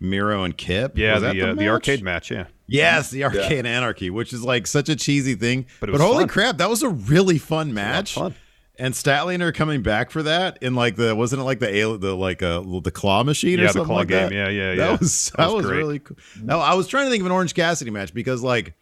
Miro 0.00 0.42
and 0.44 0.56
Kip? 0.56 0.98
Yeah, 0.98 1.14
Was 1.14 1.22
the 1.22 1.32
that 1.40 1.48
uh, 1.50 1.54
the 1.54 1.68
arcade 1.68 2.02
match. 2.02 2.30
Yeah, 2.30 2.46
Yes, 2.66 3.10
the 3.10 3.24
arcade 3.24 3.64
anarchy, 3.66 4.10
which 4.10 4.32
is 4.32 4.42
like 4.42 4.66
such 4.66 4.88
a 4.88 4.96
cheesy 4.96 5.34
thing. 5.36 5.66
But 5.80 5.86
But, 5.86 5.92
was 5.92 6.00
holy 6.02 6.22
fun. 6.24 6.28
crap, 6.28 6.58
that 6.58 6.68
was 6.68 6.82
a 6.82 6.88
really 6.88 7.38
fun 7.38 7.72
match. 7.72 8.14
fun. 8.14 8.34
And 8.78 8.92
Statlander 8.92 9.54
coming 9.54 9.80
back 9.82 10.10
for 10.10 10.22
that 10.24 10.58
in 10.60 10.74
like 10.74 10.96
the 10.96 11.14
wasn't 11.16 11.40
it 11.40 11.44
like 11.44 11.60
the 11.60 11.80
al- 11.80 11.96
the 11.98 12.14
like 12.14 12.42
uh 12.42 12.60
the 12.82 12.90
claw 12.90 13.22
machine 13.22 13.58
or 13.58 13.62
Yeah, 13.62 13.68
the 13.68 13.72
something 13.74 13.86
claw 13.86 13.96
like 13.98 14.08
game. 14.08 14.28
that? 14.30 14.34
Yeah, 14.34 14.48
yeah, 14.48 14.70
yeah. 14.72 14.74
That 14.76 15.00
was 15.00 15.30
That 15.30 15.36
that, 15.46 15.54
was 15.54 15.64
was, 15.64 15.72
really 15.72 15.98
cool. 16.00 16.16
No, 16.42 16.58
I 16.60 16.74
was 16.74 16.86
trying 16.88 17.06
to 17.06 17.10
think 17.10 17.20
of 17.20 17.26
an 17.26 17.32
Orange 17.32 17.54
Cassidy 17.54 17.90
match 17.90 18.12
because 18.12 18.42
like 18.42 18.74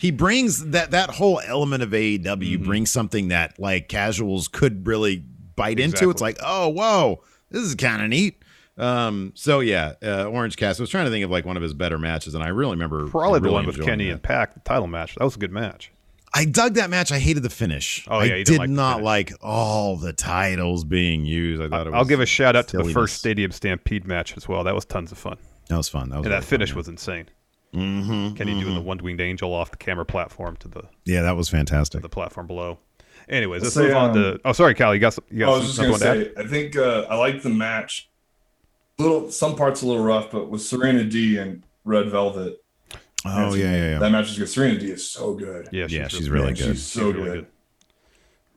he 0.00 0.10
brings 0.10 0.64
that 0.70 0.90
that 0.92 1.10
whole 1.10 1.40
element 1.46 1.82
of 1.82 1.90
AEW 1.90 2.22
Mm-hmm. 2.24 2.64
brings 2.64 2.90
something 2.90 3.28
that 3.28 3.58
like 3.60 3.88
casuals 3.88 4.48
could 4.48 4.86
really 4.86 5.22
bite 5.56 5.78
into. 5.78 6.08
It's 6.10 6.22
like 6.22 6.38
oh 6.42 6.68
whoa, 6.68 7.22
this 7.50 7.62
is 7.62 7.74
kind 7.74 8.02
of 8.02 8.08
neat. 8.08 8.42
Um, 8.78 9.32
so 9.34 9.60
yeah, 9.60 9.92
uh, 10.02 10.24
Orange 10.24 10.56
Cassidy. 10.56 10.80
I 10.80 10.84
was 10.84 10.90
trying 10.90 11.04
to 11.04 11.10
think 11.10 11.24
of 11.24 11.30
like 11.30 11.44
one 11.44 11.56
of 11.58 11.62
his 11.62 11.74
better 11.74 11.98
matches, 11.98 12.34
and 12.34 12.42
I 12.42 12.48
really 12.48 12.72
remember 12.72 13.06
probably 13.08 13.40
the 13.40 13.52
one 13.52 13.66
with 13.66 13.82
Kenny 13.82 14.06
that. 14.06 14.12
and 14.12 14.22
Pac, 14.22 14.54
the 14.54 14.60
title 14.60 14.86
match. 14.86 15.16
That 15.16 15.24
was 15.24 15.36
a 15.36 15.38
good 15.38 15.52
match. 15.52 15.92
I 16.32 16.44
dug 16.44 16.74
that 16.74 16.88
match. 16.90 17.10
I 17.12 17.18
hated 17.18 17.42
the 17.42 17.50
finish. 17.50 18.06
Oh, 18.08 18.18
I 18.18 18.24
yeah, 18.24 18.34
you 18.36 18.44
didn't 18.44 18.58
like 18.60 18.70
not 18.70 19.02
like 19.02 19.32
all 19.42 19.96
the 19.96 20.12
titles 20.12 20.84
being 20.84 21.24
used. 21.26 21.60
I 21.60 21.68
thought 21.68 21.88
it 21.88 21.90
was 21.90 21.98
I'll 21.98 22.04
give 22.04 22.20
a 22.20 22.26
shout 22.26 22.54
out 22.56 22.68
to 22.68 22.78
the 22.78 22.84
first 22.92 23.16
Stadium 23.18 23.50
Stampede 23.50 24.06
match 24.06 24.36
as 24.36 24.48
well. 24.48 24.62
That 24.64 24.74
was 24.74 24.84
tons 24.84 25.10
of 25.12 25.18
fun. 25.18 25.36
That 25.68 25.76
was 25.76 25.88
fun. 25.88 26.08
That 26.08 26.18
was 26.18 26.26
And 26.26 26.32
really 26.32 26.40
that 26.40 26.46
finish 26.48 26.70
fun, 26.70 26.76
was 26.78 26.88
insane. 26.88 27.26
Mm-hmm, 27.74 28.34
Kenny 28.34 28.58
doing 28.60 28.74
the 28.74 28.80
one 28.80 28.98
winged 28.98 29.20
angel 29.20 29.52
off 29.54 29.70
the 29.70 29.76
camera 29.76 30.04
platform 30.04 30.56
to 30.56 30.68
the 30.68 30.82
yeah, 31.04 31.22
that 31.22 31.36
was 31.36 31.48
fantastic. 31.48 32.02
the 32.02 32.08
platform 32.08 32.46
below. 32.48 32.78
Anyways, 33.28 33.62
let's 33.62 33.74
Say, 33.74 33.82
move 33.82 33.96
on 33.96 34.10
um, 34.10 34.14
to. 34.16 34.40
Oh, 34.44 34.52
sorry, 34.52 34.74
Cal. 34.74 34.92
You 34.92 35.00
got 35.00 35.14
some, 35.14 35.24
you 35.30 35.44
I 35.44 35.46
got 35.46 35.52
was 35.58 35.62
just 35.66 35.76
something 35.76 35.98
gonna 35.98 36.24
to 36.24 36.34
say, 36.34 36.42
I 36.42 36.46
think 36.48 36.76
uh, 36.76 37.06
I 37.08 37.16
like 37.16 37.42
the 37.42 37.48
match. 37.50 38.08
Little 38.98 39.30
some 39.30 39.54
parts 39.54 39.82
a 39.82 39.86
little 39.86 40.02
rough, 40.02 40.30
but 40.32 40.50
with 40.50 40.62
Serena 40.62 41.04
Deeb 41.04 41.40
and 41.40 41.62
Red 41.84 42.10
Velvet. 42.10 42.62
Oh 43.24 43.54
yeah, 43.54 43.64
yeah, 43.64 43.90
yeah. 43.90 43.98
That 44.00 44.10
match 44.10 44.30
is 44.30 44.38
good. 44.38 44.48
Serena 44.48 44.78
Deeb 44.80 44.90
is 44.90 45.08
so 45.08 45.34
good. 45.34 45.68
Yeah, 45.70 45.86
she's, 45.86 45.96
Yeah, 45.96 46.08
she's 46.08 46.28
really, 46.28 46.46
really 46.46 46.60
Man, 46.60 46.68
good. 46.68 46.76
She's 46.76 46.86
so 46.86 47.10
really 47.10 47.22
good. 47.22 47.46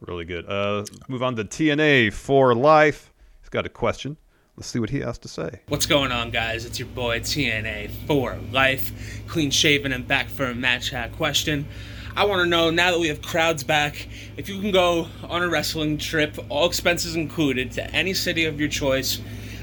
really 0.02 0.26
good. 0.26 0.50
Uh, 0.50 0.86
move 1.08 1.22
on 1.22 1.36
to 1.36 1.44
TNA 1.44 2.12
for 2.14 2.56
life. 2.56 3.14
He's 3.42 3.50
got 3.50 3.66
a 3.66 3.70
question. 3.70 4.18
Let's 4.56 4.68
see 4.68 4.78
what 4.78 4.92
he 4.92 5.00
has 5.00 5.18
to 5.20 5.28
say. 5.28 5.62
What's 5.68 5.88
going 5.88 6.12
on, 6.12 6.30
guys? 6.30 6.64
It's 6.66 6.78
your 6.78 6.88
boy 6.90 7.22
TNA 7.22 7.90
for 8.06 8.38
life, 8.52 9.24
clean 9.28 9.50
shaven 9.50 9.92
and 9.92 10.08
back 10.08 10.28
for 10.28 10.46
a 10.46 10.54
match 10.54 10.92
hat 10.92 11.12
question. 11.14 11.68
I 12.16 12.26
want 12.26 12.44
to 12.44 12.46
know 12.48 12.70
now 12.70 12.92
that 12.92 13.00
we 13.00 13.08
have 13.08 13.24
crowds 13.24 13.64
back, 13.64 14.08
if 14.38 14.48
you 14.48 14.62
can 14.62 14.70
go 14.70 15.08
on 15.24 15.42
a 15.42 15.50
wrestling 15.50 15.98
trip, 15.98 16.38
all 16.50 16.68
expenses 16.68 17.16
included, 17.16 17.72
to 17.72 17.92
any 17.96 18.14
city 18.14 18.46
of 18.46 18.60
your 18.60 18.70
choice, 18.70 19.20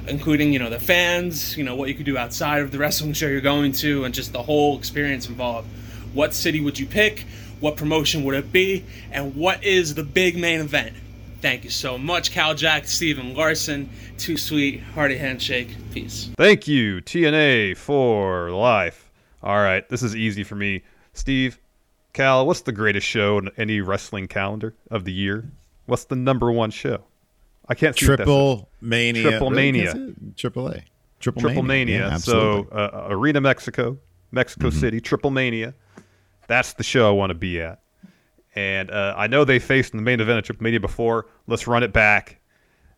including 0.08 0.52
you 0.52 0.58
know 0.58 0.70
the 0.70 0.80
fans, 0.80 1.56
you 1.56 1.62
know 1.62 1.76
what 1.76 1.88
you 1.88 1.94
could 1.94 2.06
do 2.06 2.18
outside 2.18 2.60
of 2.60 2.72
the 2.72 2.78
wrestling 2.78 3.12
show 3.12 3.28
you're 3.28 3.40
going 3.40 3.70
to, 3.70 4.02
and 4.02 4.12
just 4.12 4.32
the 4.32 4.42
whole 4.42 4.76
experience 4.76 5.28
involved. 5.28 5.68
What 6.14 6.34
city 6.34 6.60
would 6.60 6.80
you 6.80 6.86
pick? 6.86 7.26
What 7.60 7.76
promotion 7.76 8.24
would 8.24 8.34
it 8.34 8.50
be? 8.50 8.84
And 9.12 9.36
what 9.36 9.62
is 9.62 9.94
the 9.94 10.02
big 10.02 10.36
main 10.36 10.58
event? 10.58 10.96
Thank 11.40 11.64
you 11.64 11.70
so 11.70 11.96
much, 11.96 12.30
Cal 12.32 12.54
Jack, 12.54 12.86
Steven 12.86 13.34
Larson. 13.34 13.88
Too 14.18 14.36
sweet, 14.36 14.80
hearty 14.80 15.16
handshake. 15.16 15.74
Peace. 15.92 16.30
Thank 16.36 16.68
you, 16.68 17.00
TNA 17.00 17.76
for 17.78 18.50
life. 18.50 19.10
All 19.42 19.56
right, 19.56 19.88
this 19.88 20.02
is 20.02 20.14
easy 20.14 20.44
for 20.44 20.54
me. 20.54 20.82
Steve, 21.14 21.58
Cal, 22.12 22.46
what's 22.46 22.60
the 22.62 22.72
greatest 22.72 23.06
show 23.06 23.38
in 23.38 23.50
any 23.56 23.80
wrestling 23.80 24.28
calendar 24.28 24.74
of 24.90 25.04
the 25.04 25.12
year? 25.12 25.50
What's 25.86 26.04
the 26.04 26.16
number 26.16 26.52
one 26.52 26.70
show? 26.70 27.04
I 27.68 27.74
can't 27.74 27.96
see 27.98 28.06
what 28.06 28.18
that 28.18 28.24
Triple 28.24 28.68
Mania. 28.80 29.22
Triple 29.22 29.50
Really? 29.50 29.72
Mania. 29.72 29.94
That's? 29.94 30.40
Triple 30.40 30.68
A. 30.68 30.84
Triple, 31.20 31.42
Triple 31.42 31.62
Mania. 31.62 32.08
Yeah, 32.08 32.16
so 32.18 32.66
uh, 32.72 33.06
Arena 33.10 33.40
Mexico, 33.40 33.96
Mexico 34.30 34.68
Mm-hmm. 34.68 34.78
City, 34.78 35.00
Triple 35.00 35.30
Mania. 35.30 35.74
That's 36.48 36.74
the 36.74 36.82
show 36.82 37.08
I 37.08 37.12
want 37.12 37.30
to 37.30 37.34
be 37.34 37.60
at. 37.60 37.80
And 38.54 38.90
uh, 38.90 39.14
I 39.16 39.26
know 39.26 39.44
they 39.44 39.58
faced 39.58 39.92
in 39.92 39.98
the 39.98 40.02
main 40.02 40.20
event 40.20 40.38
of 40.38 40.44
Triple 40.44 40.64
Mania 40.64 40.80
before. 40.80 41.26
Let's 41.46 41.66
run 41.66 41.82
it 41.82 41.92
back. 41.92 42.40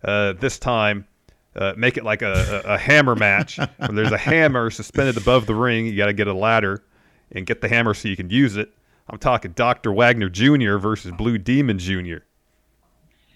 Uh, 0.03 0.33
this 0.33 0.59
time, 0.59 1.07
uh, 1.55 1.75
make 1.77 1.97
it 1.97 2.05
like 2.05 2.23
a, 2.23 2.63
a, 2.65 2.75
a 2.75 2.79
hammer 2.79 3.15
match. 3.15 3.59
where 3.77 3.89
there's 3.93 4.13
a 4.13 4.19
hammer 4.19 4.71
suspended 4.71 5.17
above 5.17 5.47
the 5.47 5.55
ring. 5.55 5.87
You 5.87 5.97
got 5.97 6.07
to 6.07 6.15
get 6.15 6.27
a 6.27 6.33
ladder 6.33 6.83
and 7.31 7.47
get 7.47 7.61
the 7.61 7.69
hammer 7.69 7.95
so 7.95 8.09
you 8.09 8.17
can 8.17 8.31
use 8.31 8.57
it. 8.57 8.73
I'm 9.09 9.19
talking 9.19 9.53
Dr. 9.53 9.93
Wagner 9.93 10.29
Jr. 10.29 10.77
versus 10.77 11.13
Blue 11.13 11.37
Demon 11.37 11.79
Jr. 11.79 12.19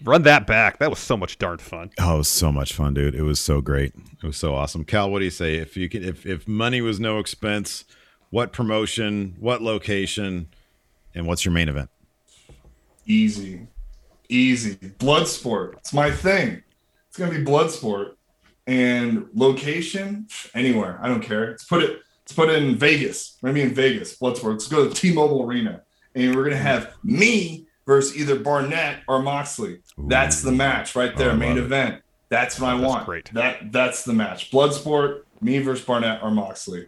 Run 0.03 0.23
that 0.23 0.45
back. 0.45 0.79
That 0.79 0.89
was 0.89 0.99
so 0.99 1.17
much 1.17 1.39
darn 1.39 1.57
fun. 1.57 1.89
Oh, 1.99 2.15
it 2.15 2.17
was 2.19 2.27
so 2.27 2.51
much 2.51 2.73
fun, 2.73 2.93
dude. 2.93 3.15
It 3.15 3.23
was 3.23 3.39
so 3.39 3.61
great. 3.61 3.93
It 3.95 4.25
was 4.25 4.37
so 4.37 4.53
awesome. 4.53 4.85
Cal, 4.85 5.09
what 5.09 5.19
do 5.19 5.25
you 5.25 5.31
say? 5.31 5.55
If 5.55 5.75
you 5.75 5.89
could, 5.89 6.05
if 6.05 6.25
if 6.25 6.47
money 6.47 6.81
was 6.81 6.99
no 6.99 7.17
expense, 7.17 7.83
what 8.29 8.53
promotion, 8.53 9.35
what 9.39 9.61
location, 9.61 10.49
and 11.15 11.25
what's 11.25 11.45
your 11.45 11.51
main 11.51 11.67
event? 11.67 11.89
Easy. 13.07 13.67
Easy. 14.29 14.75
Bloodsport. 14.75 15.73
It's 15.77 15.93
my 15.93 16.11
thing. 16.11 16.61
It's 17.07 17.17
gonna 17.17 17.31
be 17.31 17.43
Bloodsport. 17.43 18.13
And 18.67 19.27
location, 19.33 20.27
anywhere. 20.53 20.99
I 21.01 21.07
don't 21.07 21.21
care. 21.21 21.51
Let's 21.51 21.63
put 21.63 21.81
it, 21.83 22.01
let's 22.23 22.33
put 22.33 22.49
it 22.49 22.61
in 22.61 22.75
Vegas. 22.75 23.37
We're 23.41 23.49
gonna 23.49 23.61
be 23.63 23.69
in 23.69 23.73
Vegas, 23.73 24.17
Bloodsport. 24.17 24.51
Let's 24.51 24.67
go 24.67 24.89
to 24.89 24.93
T-Mobile 24.93 25.43
Arena. 25.43 25.83
And 26.15 26.35
we're 26.35 26.43
gonna 26.43 26.57
have 26.57 26.93
me 27.01 27.65
versus 27.85 28.17
either 28.17 28.37
Barnett 28.37 29.03
or 29.07 29.21
Moxley. 29.21 29.79
That's 29.97 30.41
the 30.41 30.51
match 30.51 30.95
right 30.97 31.15
there, 31.15 31.31
Oh, 31.31 31.37
main 31.37 31.57
it. 31.57 31.63
event. 31.63 32.01
That's 32.27 32.59
what 32.59 32.71
I 32.71 32.77
That's 32.77 32.89
want. 32.89 33.05
great. 33.05 33.33
That 33.33 33.71
that's 33.71 34.03
the 34.03 34.11
match. 34.11 34.51
Bloodsport, 34.51 35.21
me 35.39 35.59
versus 35.59 35.85
Barnett 35.85 36.21
or 36.21 36.29
Moxley. 36.29 36.87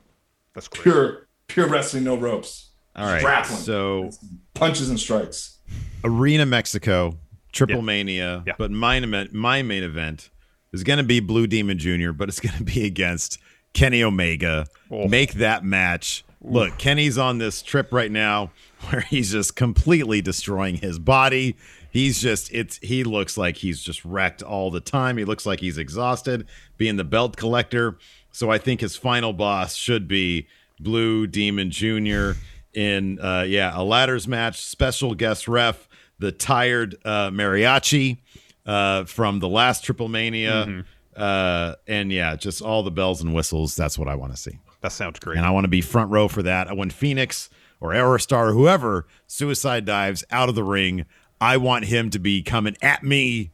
That's 0.54 0.68
great. 0.68 0.84
Pure, 0.84 1.28
pure 1.48 1.70
wrestling, 1.70 2.04
no 2.04 2.18
ropes. 2.18 2.72
All 2.94 3.06
right. 3.06 3.22
Grappling. 3.24 3.60
So 3.60 4.10
Punches 4.54 4.90
and 4.90 5.00
strikes. 5.00 5.59
Arena 6.04 6.46
Mexico, 6.46 7.18
Triple 7.52 7.78
Yeah. 7.78 7.82
Mania. 7.82 8.44
Yeah. 8.48 8.54
But 8.58 8.72
my 8.72 9.00
my 9.32 9.62
main 9.62 9.84
event 9.84 10.30
is 10.72 10.84
going 10.84 10.98
to 10.98 11.04
be 11.04 11.20
Blue 11.20 11.48
Demon 11.48 11.78
Jr., 11.78 12.12
but 12.12 12.30
it's 12.30 12.40
going 12.40 12.58
to 12.58 12.64
be 12.64 12.86
against 12.86 13.40
Kenny 13.74 14.04
Omega. 14.04 14.68
Oh. 14.92 15.08
Make 15.08 15.34
that 15.34 15.64
match. 15.64 16.24
Look, 16.42 16.78
Kenny's 16.78 17.18
on 17.18 17.38
this 17.38 17.62
trip 17.62 17.92
right 17.92 18.10
now 18.12 18.52
where 18.90 19.02
he's 19.02 19.32
just 19.32 19.56
completely 19.58 20.22
destroying 20.22 20.76
his 20.76 20.98
body. 20.98 21.58
He's 21.92 22.22
just 22.22 22.54
it's 22.54 22.78
he 22.78 23.04
looks 23.04 23.36
like 23.38 23.58
he's 23.58 23.82
just 23.82 24.06
wrecked 24.06 24.42
all 24.44 24.70
the 24.72 24.80
time. 24.80 25.18
He 25.18 25.26
looks 25.26 25.46
like 25.46 25.60
he's 25.60 25.78
exhausted 25.78 26.48
being 26.78 26.96
the 26.98 27.04
belt 27.04 27.36
collector. 27.36 27.98
So 28.32 28.52
I 28.52 28.58
think 28.60 28.80
his 28.82 28.96
final 28.96 29.34
boss 29.34 29.76
should 29.76 30.08
be 30.08 30.48
Blue 30.80 31.26
Demon 31.28 31.72
Jr. 31.72 32.34
in 32.74 33.20
uh 33.20 33.46
yeah, 33.48 33.72
a 33.74 33.84
ladders 33.84 34.28
match, 34.28 34.62
special 34.62 35.16
guest 35.16 35.48
ref, 35.48 35.88
the 36.20 36.32
tired 36.32 36.96
uh 37.06 37.30
mariachi 37.30 38.20
uh 38.66 39.06
from 39.06 39.40
the 39.40 39.50
last 39.50 39.84
Triple 39.84 40.08
Mania. 40.08 40.86
Uh 41.16 41.76
and 41.88 42.12
yeah, 42.12 42.36
just 42.36 42.62
all 42.62 42.84
the 42.84 42.92
bells 42.92 43.22
and 43.22 43.34
whistles. 43.34 43.76
That's 43.76 43.98
what 43.98 44.08
I 44.08 44.16
want 44.16 44.34
to 44.34 44.38
see. 44.38 44.60
That 44.82 44.92
sounds 44.92 45.20
great. 45.20 45.38
And 45.38 45.46
I 45.46 45.50
want 45.50 45.66
to 45.66 45.70
be 45.70 45.82
front 45.82 46.12
row 46.12 46.28
for 46.28 46.44
that. 46.44 46.76
When 46.78 46.90
Phoenix 46.90 47.50
or 47.82 47.90
Aerostar 47.90 48.50
or 48.50 48.54
whoever 48.54 49.06
suicide 49.28 49.86
dives 49.86 50.24
out 50.32 50.48
of 50.48 50.56
the 50.56 50.64
ring, 50.64 51.06
I 51.42 51.58
want 51.58 51.86
him 51.86 52.10
to 52.12 52.20
be 52.20 52.42
coming 52.42 52.78
at 52.82 53.04
me 53.04 53.52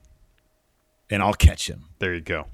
and 1.09 1.23
I'll 1.23 1.33
catch 1.33 1.69
him. 1.69 1.85
There 1.99 2.13
you 2.13 2.21
go, 2.21 2.45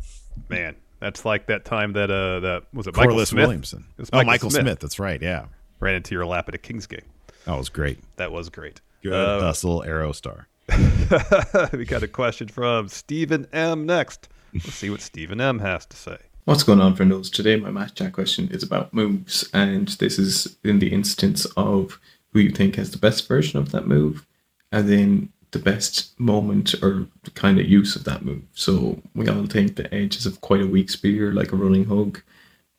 man. 0.50 0.76
That's 1.00 1.26
like 1.26 1.48
that 1.48 1.66
time 1.66 1.94
that 1.94 2.12
uh 2.12 2.40
that 2.42 2.64
was 2.74 2.88
it 2.88 2.96
Michael 2.96 3.12
Corliss 3.14 3.30
Smith? 3.30 3.44
Williamson. 3.44 3.86
It 3.98 4.02
was 4.02 4.10
oh, 4.14 4.24
Michael 4.24 4.52
Smith. 4.52 4.80
That's 4.80 5.00
right. 5.00 5.22
Yeah. 5.22 5.46
Ran 5.82 5.96
into 5.96 6.16
your 6.16 6.26
lap 6.26 6.48
at 6.48 6.56
a 6.56 6.58
King's 6.58 6.88
Gate. 6.88 7.04
That 7.46 7.58
was 7.58 7.70
great. 7.70 8.00
That 8.18 8.32
was 8.32 8.50
great. 8.50 8.80
Good 9.04 9.14
Uh, 9.14 9.40
hustle, 9.42 9.84
Aerostar. 9.86 10.46
we 11.74 11.86
got 11.86 12.04
a 12.04 12.08
question 12.08 12.48
from 12.48 12.88
Stephen 12.88 13.48
M. 13.52 13.86
Next. 13.86 14.30
Let's 14.54 14.74
see 14.76 14.90
what 14.90 15.02
Stephen 15.02 15.42
M. 15.42 15.60
has 15.60 15.86
to 15.88 15.98
say. 15.98 16.18
What's 16.46 16.64
going 16.64 16.82
on, 16.82 16.96
friendos? 16.96 17.32
Today, 17.32 17.56
my 17.56 17.72
match 17.72 17.96
chat 17.96 18.14
question 18.14 18.48
is 18.52 18.64
about 18.64 18.94
moves, 18.94 19.50
and 19.54 19.88
this 19.90 20.18
is 20.18 20.56
in 20.64 20.80
the 20.80 20.92
instance 20.94 21.46
of 21.58 22.00
who 22.34 22.40
you 22.40 22.52
think 22.52 22.76
has 22.76 22.92
the 22.92 22.98
best 22.98 23.28
version 23.28 23.60
of 23.60 23.72
that 23.72 23.88
move, 23.88 24.26
and 24.72 24.88
then 24.88 25.30
the 25.52 25.60
best 25.60 26.18
moment 26.20 26.74
or 26.82 27.08
kind 27.36 27.60
of 27.60 27.68
use 27.68 27.96
of 27.96 28.06
that 28.06 28.24
move. 28.24 28.42
So 28.54 29.02
we 29.14 29.28
all 29.28 29.46
think 29.46 29.76
the 29.76 29.94
Edge 29.94 30.16
is 30.18 30.26
of 30.26 30.42
quite 30.42 30.62
a 30.62 30.68
weak 30.68 30.90
spear, 30.90 31.34
like 31.34 31.52
a 31.52 31.58
running 31.58 31.86
hug, 31.86 32.22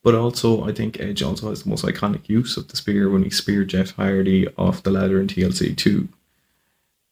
but 0.02 0.14
also 0.14 0.64
I 0.64 0.72
think 0.72 1.00
Edge 1.00 1.22
also 1.22 1.48
has 1.50 1.62
the 1.62 1.70
most 1.70 1.84
iconic 1.84 2.28
use 2.28 2.56
of 2.56 2.68
the 2.68 2.76
spear 2.76 3.10
when 3.10 3.22
he 3.22 3.30
speared 3.30 3.68
Jeff 3.68 3.92
Hardy 3.92 4.48
off 4.56 4.82
the 4.82 4.90
ladder 4.90 5.20
in 5.20 5.26
TLC 5.26 5.76
two. 5.76 6.08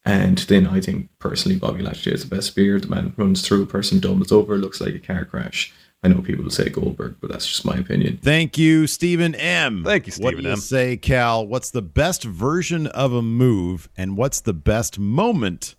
And 0.05 0.38
then 0.38 0.66
I 0.66 0.81
think 0.81 1.09
personally 1.18 1.59
Bobby 1.59 1.83
Lashley 1.83 2.12
has 2.12 2.26
the 2.26 2.35
best 2.35 2.48
spear. 2.48 2.81
The 2.81 2.88
man 2.88 3.12
runs 3.16 3.46
through 3.46 3.62
a 3.62 3.66
person, 3.66 4.00
doubles 4.00 4.33
over, 4.33 4.57
looks 4.57 4.81
like 4.81 4.94
a 4.94 4.98
car 4.98 5.24
crash. 5.24 5.72
I 6.03 6.09
know 6.09 6.22
people 6.22 6.44
will 6.44 6.50
say 6.50 6.70
Goldberg, 6.70 7.16
but 7.20 7.31
that's 7.31 7.46
just 7.46 7.66
my 7.66 7.76
opinion. 7.76 8.18
Thank 8.22 8.57
you, 8.57 8.87
Stephen 8.87 9.35
M. 9.35 9.85
Thank 9.85 10.07
you, 10.07 10.12
Stephen 10.12 10.24
What 10.24 10.31
Stephen 10.31 10.44
do 10.44 10.48
you 10.48 10.55
M. 10.55 10.61
say, 10.61 10.96
Cal? 10.96 11.46
What's 11.46 11.70
the 11.70 11.83
best 11.83 12.24
version 12.24 12.87
of 12.87 13.12
a 13.12 13.20
move, 13.20 13.90
and 13.98 14.16
what's 14.16 14.40
the 14.40 14.55
best 14.55 14.98
moment 14.98 15.74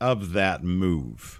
of 0.00 0.34
that 0.34 0.62
move? 0.62 1.39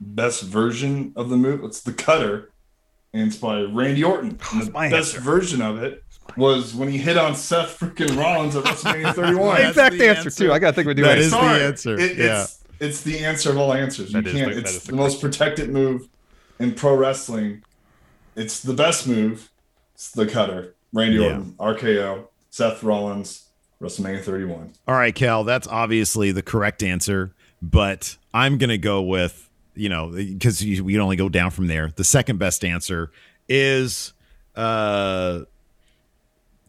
Best 0.00 0.42
version 0.44 1.12
of 1.16 1.28
the 1.28 1.36
move. 1.36 1.64
It's 1.64 1.80
the 1.80 1.92
cutter, 1.92 2.50
and 3.12 3.28
it's 3.28 3.36
by 3.36 3.62
Randy 3.62 4.04
Orton. 4.04 4.38
Oh, 4.44 4.58
and 4.58 4.68
the 4.68 4.72
my 4.72 4.88
best 4.88 5.14
answer. 5.14 5.20
version 5.24 5.60
of 5.62 5.82
it 5.82 6.04
was 6.36 6.74
when 6.74 6.88
he 6.88 6.98
hit 6.98 7.16
on 7.16 7.34
Seth 7.34 7.78
freaking 7.80 8.16
Rollins 8.16 8.54
at 8.54 8.64
WrestleMania 8.64 9.14
31. 9.16 9.60
Exact 9.62 9.98
the 9.98 10.08
answer, 10.08 10.20
answer. 10.28 10.44
too. 10.46 10.52
I 10.52 10.58
gotta 10.58 10.74
think 10.74 10.86
we 10.86 10.94
do 10.94 11.02
That 11.02 11.18
it. 11.18 11.24
is 11.24 11.30
the 11.32 11.38
answer. 11.38 11.98
It- 11.98 12.16
yeah. 12.18 12.42
It's, 12.42 12.64
it's 12.80 13.02
the 13.02 13.18
answer 13.24 13.50
of 13.50 13.58
all 13.58 13.72
answers. 13.72 14.12
You 14.12 14.20
That 14.22 14.28
is 14.28 14.34
can't. 14.34 14.52
the- 14.52 14.58
it's 14.60 14.78
the, 14.84 14.90
the 14.92 14.96
most 14.96 15.20
protected 15.20 15.70
move 15.70 16.08
in 16.60 16.74
pro 16.74 16.94
wrestling. 16.94 17.62
It's 18.36 18.60
the 18.60 18.74
best 18.74 19.08
move. 19.08 19.50
It's 19.94 20.12
the 20.12 20.26
cutter. 20.26 20.74
Randy 20.92 21.16
Yeah. 21.18 21.40
Orton, 21.58 21.86
RKO, 21.88 22.26
Seth 22.50 22.84
Rollins, 22.84 23.46
WrestleMania 23.82 24.22
31. 24.22 24.74
All 24.86 24.94
right, 24.94 25.14
Cal, 25.14 25.42
that's 25.42 25.66
obviously 25.66 26.30
the 26.30 26.42
correct 26.42 26.82
answer, 26.84 27.34
but 27.60 28.16
I'm 28.32 28.58
going 28.58 28.70
to 28.70 28.78
go 28.78 29.02
with, 29.02 29.47
you 29.78 29.88
know, 29.88 30.08
because 30.10 30.60
we 30.62 30.76
can 30.92 31.00
only 31.00 31.16
go 31.16 31.28
down 31.28 31.50
from 31.50 31.66
there. 31.66 31.90
The 31.94 32.04
second 32.04 32.38
best 32.38 32.64
answer 32.64 33.10
is 33.48 34.12
uh, 34.56 35.40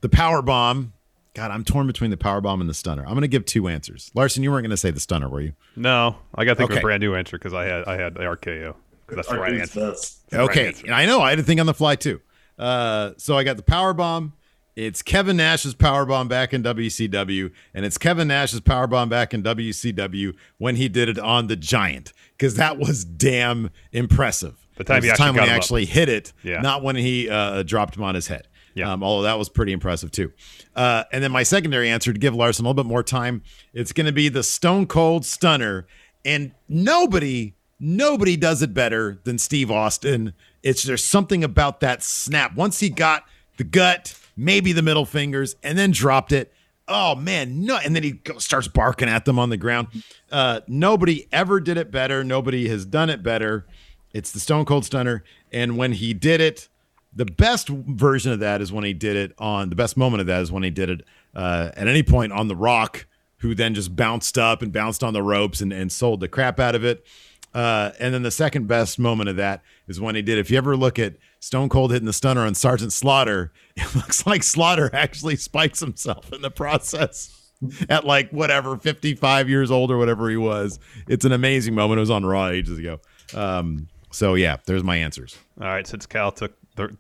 the 0.02 0.10
power 0.10 0.42
bomb. 0.42 0.94
God, 1.34 1.52
I'm 1.52 1.64
torn 1.64 1.88
between 1.88 2.10
the 2.12 2.18
power 2.18 2.42
bomb 2.42 2.60
and 2.60 2.70
the 2.70 2.74
stunner. 2.74 3.04
I'm 3.04 3.10
going 3.12 3.22
to 3.22 3.28
give 3.28 3.46
two 3.46 3.68
answers. 3.68 4.12
Larson, 4.14 4.44
you 4.44 4.52
weren't 4.52 4.64
going 4.64 4.72
to 4.72 4.78
say 4.78 4.92
the 4.92 5.00
stunner, 5.00 5.30
were 5.30 5.42
you? 5.42 5.54
No, 5.76 6.16
I 6.36 6.44
got 6.44 6.54
to 6.54 6.56
think 6.58 6.72
of 6.72 6.78
a 6.78 6.82
brand 6.82 7.02
new 7.02 7.16
answer 7.16 7.38
because 7.38 7.54
I 7.54 7.66
had 7.66 7.86
I 7.86 7.98
had 7.98 8.16
the 8.16 8.22
RKO. 8.22 8.76
'Cause 9.08 9.16
That's 9.16 9.28
the 9.30 9.40
right 9.40 9.54
answer. 9.56 9.90
best. 9.92 10.30
The 10.30 10.38
right 10.38 10.50
Okay, 10.52 10.68
answer. 10.68 10.92
I 10.94 11.06
know. 11.08 11.22
I 11.22 11.30
had 11.32 11.38
to 11.38 11.44
think 11.44 11.60
on 11.60 11.66
the 11.66 11.74
fly 11.74 11.96
too. 11.96 12.22
Uh, 12.60 13.12
so 13.18 13.36
I 13.38 13.44
got 13.44 13.58
the 13.58 13.64
power 13.64 13.94
bomb. 13.94 14.34
It's 14.80 15.02
Kevin 15.02 15.36
Nash's 15.36 15.74
power 15.74 16.06
bomb 16.06 16.30
back 16.30 16.54
in 16.54 16.64
WCW, 16.64 17.52
and 17.74 17.86
it's 17.86 17.98
Kevin 17.98 18.30
Nash's 18.30 18.62
power 18.62 18.88
bomb 18.88 19.10
back 19.10 19.34
in 19.34 19.44
WCW 19.44 20.34
when 20.58 20.78
he 20.78 20.88
did 20.88 21.10
it 21.10 21.20
on 21.20 21.48
the 21.48 21.58
Giant, 21.58 22.14
because 22.38 22.56
that 22.56 22.78
was 22.78 23.04
damn 23.04 23.72
impressive. 23.92 24.56
The 24.78 24.86
time 24.86 25.04
he 25.04 25.10
actually 25.10 25.26
time 25.26 25.36
when 25.36 25.44
he 25.44 25.50
him 25.50 25.54
up. 25.54 25.58
actually 25.58 25.86
hit 25.86 26.08
it, 26.08 26.32
Yeah. 26.44 26.62
not 26.62 26.82
when 26.82 26.96
he 26.96 27.30
uh, 27.30 27.64
dropped 27.64 27.98
him 27.98 28.04
on 28.04 28.16
his 28.16 28.28
head. 28.28 28.48
Yeah. 28.74 28.94
Um, 28.94 29.04
although 29.04 29.24
that 29.24 29.38
was 29.38 29.50
pretty 29.50 29.74
impressive 29.74 30.12
too. 30.12 30.32
Uh, 30.78 31.04
and 31.12 31.22
then 31.22 31.34
my 31.34 31.44
secondary 31.44 31.90
answer 31.90 32.14
to 32.14 32.20
give 32.20 32.34
Larson 32.34 32.64
a 32.64 32.70
little 32.70 32.82
bit 32.82 32.88
more 32.88 33.04
time, 33.04 33.42
it's 33.74 33.92
going 33.92 34.06
to 34.06 34.14
be 34.14 34.30
the 34.30 34.44
Stone 34.44 34.86
Cold 34.88 35.26
Stunner, 35.26 35.88
and 36.24 36.54
nobody, 36.70 37.54
nobody 37.82 38.38
does 38.38 38.62
it 38.62 38.74
better 38.74 39.20
than 39.26 39.40
Steve 39.40 39.72
Austin. 39.72 40.32
It's 40.64 40.84
there's 40.84 41.04
something 41.04 41.44
about 41.44 41.82
that 41.82 42.02
snap. 42.02 42.56
Once 42.56 42.80
he 42.80 42.88
got 42.90 43.26
the 43.58 43.66
gut, 43.66 44.16
maybe 44.40 44.72
the 44.72 44.82
middle 44.82 45.06
fingers, 45.06 45.56
and 45.62 45.78
then 45.78 45.92
dropped 45.92 46.32
it. 46.32 46.52
Oh 46.88 47.14
man, 47.14 47.66
no! 47.66 47.78
And 47.78 47.96
then 47.96 48.04
he 48.04 48.20
starts 48.38 48.68
barking 48.68 49.10
at 49.10 49.26
them 49.26 49.38
on 49.38 49.50
the 49.50 49.58
ground. 49.58 49.90
Uh, 50.32 50.62
nobody 50.68 51.28
ever 51.32 51.60
did 51.60 51.78
it 51.78 51.92
better. 51.92 52.24
Nobody 52.24 52.68
has 52.70 52.86
done 52.86 53.10
it 53.10 53.22
better. 53.22 53.68
It's 54.14 54.32
the 54.32 54.40
Stone 54.40 54.66
Cold 54.66 54.86
Stunner, 54.86 55.24
and 55.52 55.78
when 55.78 55.92
he 55.92 56.16
did 56.16 56.42
it, 56.42 56.68
the 57.16 57.26
best 57.26 57.68
version 57.70 58.32
of 58.32 58.40
that 58.40 58.62
is 58.62 58.72
when 58.72 58.84
he 58.84 58.94
did 58.94 59.16
it 59.16 59.34
on 59.38 59.70
the 59.70 59.76
best 59.76 59.98
moment 59.98 60.22
of 60.22 60.28
that 60.28 60.42
is 60.42 60.52
when 60.52 60.64
he 60.64 60.70
did 60.70 60.90
it 60.90 61.02
uh, 61.36 61.70
at 61.76 61.88
any 61.88 62.02
point 62.02 62.32
on 62.32 62.48
the 62.48 62.56
Rock, 62.56 63.06
who 63.38 63.54
then 63.54 63.76
just 63.76 63.96
bounced 63.96 64.38
up 64.38 64.62
and 64.62 64.72
bounced 64.72 65.04
on 65.04 65.14
the 65.14 65.22
ropes 65.22 65.62
and, 65.62 65.72
and 65.72 65.92
sold 65.92 66.22
the 66.22 66.28
crap 66.28 66.60
out 66.60 66.76
of 66.76 66.84
it. 66.84 67.06
Uh, 67.54 67.92
and 68.00 68.14
then 68.14 68.22
the 68.22 68.32
second 68.32 68.68
best 68.68 69.00
moment 69.00 69.30
of 69.30 69.36
that 69.36 69.62
is 69.88 70.00
when 70.00 70.16
he 70.16 70.22
did. 70.22 70.38
If 70.38 70.52
you 70.52 70.58
ever 70.58 70.78
look 70.78 71.00
at 71.00 71.16
Stone 71.40 71.70
Cold 71.70 71.92
hitting 71.92 72.06
the 72.06 72.14
stunner 72.14 72.42
on 72.42 72.54
Sergeant 72.54 72.94
Slaughter, 72.94 73.52
it 73.76 73.96
looks 73.96 74.26
like 74.26 74.44
Slaughter 74.44 74.90
actually 74.94 75.36
spikes 75.36 75.80
himself 75.80 76.32
in 76.34 76.42
the 76.42 76.52
process 76.52 77.52
at 77.90 78.06
like 78.06 78.30
whatever 78.32 78.78
55 78.78 79.50
years 79.50 79.72
old 79.72 79.92
or 79.92 79.98
whatever 79.98 80.30
he 80.30 80.38
was. 80.38 80.80
It's 81.08 81.26
an 81.26 81.32
amazing 81.32 81.76
moment. 81.76 81.98
It 81.98 82.02
was 82.02 82.10
on 82.12 82.26
Raw 82.26 82.48
ages 82.48 82.78
ago. 82.78 83.00
Um, 83.34 83.88
so 84.12 84.36
yeah, 84.36 84.58
there's 84.66 84.84
my 84.84 84.98
answers. 84.98 85.38
All 85.62 85.68
right, 85.68 85.86
since 85.86 86.06
Cal 86.06 86.32
took 86.32 86.54
the 86.76 86.96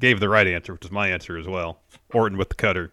gave 0.00 0.20
the 0.20 0.28
right 0.28 0.46
answer, 0.46 0.72
which 0.72 0.84
is 0.84 0.90
my 0.90 1.08
answer 1.08 1.38
as 1.38 1.46
well. 1.46 1.80
Orton 2.12 2.38
with 2.38 2.48
the 2.48 2.54
cutter 2.54 2.92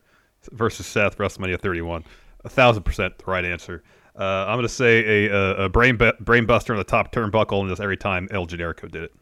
versus 0.51 0.85
Seth 0.85 1.17
WrestleMania 1.17 1.59
31, 1.59 2.03
a 2.43 2.49
thousand 2.49 2.83
percent 2.83 3.17
the 3.17 3.25
right 3.25 3.45
answer. 3.45 3.83
Uh, 4.17 4.45
I'm 4.47 4.55
going 4.55 4.67
to 4.67 4.69
say 4.69 5.25
a, 5.25 5.31
a, 5.33 5.65
a 5.65 5.69
brain 5.69 5.97
bu- 5.97 6.13
brain 6.21 6.45
buster 6.45 6.73
on 6.73 6.77
the 6.77 6.85
top 6.85 7.11
turnbuckle, 7.11 7.59
and 7.59 7.69
just 7.69 7.81
every 7.81 7.97
time 7.97 8.27
El 8.31 8.45
Generico 8.47 8.89
did 8.89 9.03
it. 9.03 9.13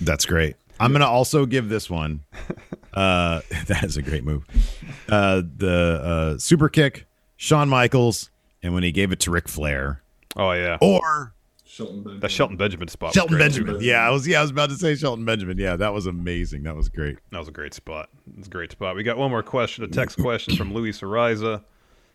That's 0.00 0.26
great. 0.26 0.56
I'm 0.80 0.92
gonna 0.92 1.06
also 1.06 1.46
give 1.46 1.68
this 1.68 1.88
one. 1.90 2.24
Uh, 2.96 3.42
that 3.66 3.84
is 3.84 3.98
a 3.98 4.02
great 4.02 4.24
move. 4.24 4.42
Uh, 5.06 5.42
the 5.58 6.00
uh, 6.02 6.38
super 6.38 6.70
kick, 6.70 7.04
Shawn 7.36 7.68
Michaels, 7.68 8.30
and 8.62 8.72
when 8.72 8.82
he 8.84 8.90
gave 8.90 9.12
it 9.12 9.20
to 9.20 9.30
Ric 9.30 9.48
Flair, 9.48 10.00
Oh 10.34 10.52
yeah, 10.52 10.78
or 10.80 11.34
Shelton 11.66 11.96
Benjamin. 11.98 12.20
the 12.20 12.28
Shelton 12.30 12.56
Benjamin 12.56 12.88
spot. 12.88 13.12
Shelton 13.12 13.36
great, 13.36 13.52
too. 13.52 13.64
Benjamin. 13.66 13.84
Yeah, 13.84 13.98
I 13.98 14.08
was. 14.08 14.26
Yeah, 14.26 14.38
I 14.38 14.40
was 14.40 14.50
about 14.50 14.70
to 14.70 14.76
say 14.76 14.94
Shelton 14.94 15.26
Benjamin. 15.26 15.58
Yeah, 15.58 15.76
that 15.76 15.92
was 15.92 16.06
amazing. 16.06 16.62
That 16.62 16.74
was 16.74 16.88
great. 16.88 17.18
That 17.32 17.38
was 17.38 17.48
a 17.48 17.52
great 17.52 17.74
spot. 17.74 18.08
It's 18.38 18.46
a 18.46 18.50
great 18.50 18.72
spot. 18.72 18.96
We 18.96 19.02
got 19.02 19.18
one 19.18 19.30
more 19.30 19.42
question, 19.42 19.84
a 19.84 19.88
text 19.88 20.16
question 20.18 20.56
from 20.56 20.72
Luis 20.72 21.02
Ariza. 21.02 21.64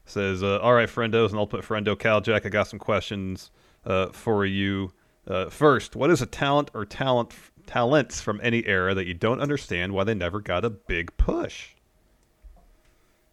Says, 0.06 0.42
uh, 0.42 0.58
"All 0.62 0.74
right, 0.74 0.90
friendos 0.90 1.30
and 1.30 1.38
ultimate 1.38 1.64
friendo 1.64 1.98
Cal 1.98 2.22
Jack, 2.22 2.48
I 2.48 2.50
got 2.50 2.68
some 2.68 2.80
questions 2.80 3.52
uh, 3.86 4.08
for 4.08 4.48
you. 4.48 4.94
Uh, 5.28 5.48
first, 5.52 5.96
what 5.96 6.10
is 6.10 6.24
a 6.24 6.26
talent 6.26 6.72
or 6.74 6.86
talent 6.86 7.32
talents 7.68 8.22
from 8.22 8.40
any 8.44 8.66
era 8.66 8.94
that 8.94 9.08
you 9.08 9.14
don't 9.14 9.42
understand 9.42 9.94
why 9.94 10.04
they 10.04 10.14
never 10.14 10.40
got 10.40 10.66
a 10.66 10.70
big 10.70 11.16
push? 11.18 11.70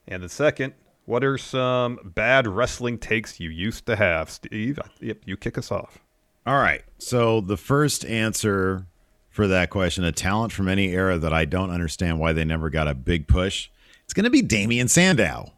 And 0.06 0.22
the 0.22 0.28
second, 0.28 0.74
what 1.04 1.24
are 1.24 1.38
some 1.38 1.98
bad 2.14 2.46
wrestling 2.46 2.98
takes 2.98 3.40
you 3.40 3.50
used 3.50 3.86
to 3.86 3.96
have? 3.96 4.30
Steve, 4.30 4.78
yep, 5.00 5.18
you 5.24 5.36
kick 5.36 5.58
us 5.58 5.70
off. 5.70 5.98
All 6.46 6.58
right. 6.58 6.82
So 6.98 7.40
the 7.40 7.56
first 7.56 8.04
answer 8.06 8.86
for 9.30 9.46
that 9.48 9.70
question, 9.70 10.04
a 10.04 10.12
talent 10.12 10.52
from 10.52 10.68
any 10.68 10.88
era 10.92 11.18
that 11.18 11.32
I 11.32 11.44
don't 11.44 11.70
understand 11.70 12.18
why 12.18 12.32
they 12.32 12.44
never 12.44 12.70
got 12.70 12.88
a 12.88 12.94
big 12.94 13.28
push, 13.28 13.70
it's 14.04 14.14
going 14.14 14.24
to 14.24 14.30
be 14.30 14.42
Damien 14.42 14.88
Sandow. 14.88 15.52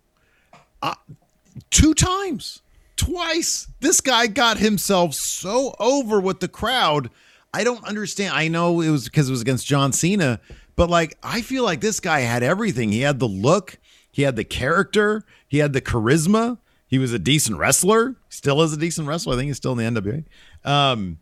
Uh, 0.83 0.95
two 1.71 1.95
times, 1.95 2.63
twice. 2.97 3.69
This 3.81 4.01
guy 4.01 4.27
got 4.27 4.59
himself 4.59 5.15
so 5.15 5.75
over 5.79 6.21
with 6.21 6.41
the 6.41 6.49
crowd. 6.49 7.11
I 7.53 7.65
don't 7.65 7.85
understand. 7.85 8.35
I 8.35 8.49
know 8.49 8.81
it 8.81 8.91
was 8.91 9.05
because 9.05 9.29
it 9.29 9.33
was 9.33 9.41
against 9.41 9.67
John 9.67 9.93
Cena, 9.93 10.41
but 10.77 10.89
like 10.89 11.19
I 11.23 11.43
feel 11.43 11.65
like 11.65 11.81
this 11.81 12.01
guy 12.01 12.21
had 12.21 12.43
everything. 12.43 12.93
He 12.93 13.01
had 13.01 13.19
the 13.19 13.29
look, 13.29 13.79
he 14.11 14.23
had 14.23 14.37
the 14.37 14.45
character, 14.45 15.25
he 15.49 15.59
had 15.59 15.73
the 15.73 15.81
charisma. 15.81 16.59
He 16.87 16.99
was 16.99 17.13
a 17.13 17.21
decent 17.21 17.57
wrestler. 17.57 18.17
Still 18.29 18.63
is 18.63 18.73
a 18.73 18.77
decent 18.77 19.07
wrestler. 19.07 19.35
I 19.35 19.37
think 19.37 19.47
he's 19.47 19.57
still 19.57 19.79
in 19.79 19.95
the 19.95 20.01
NWA. 20.01 20.25
Um, 20.69 21.19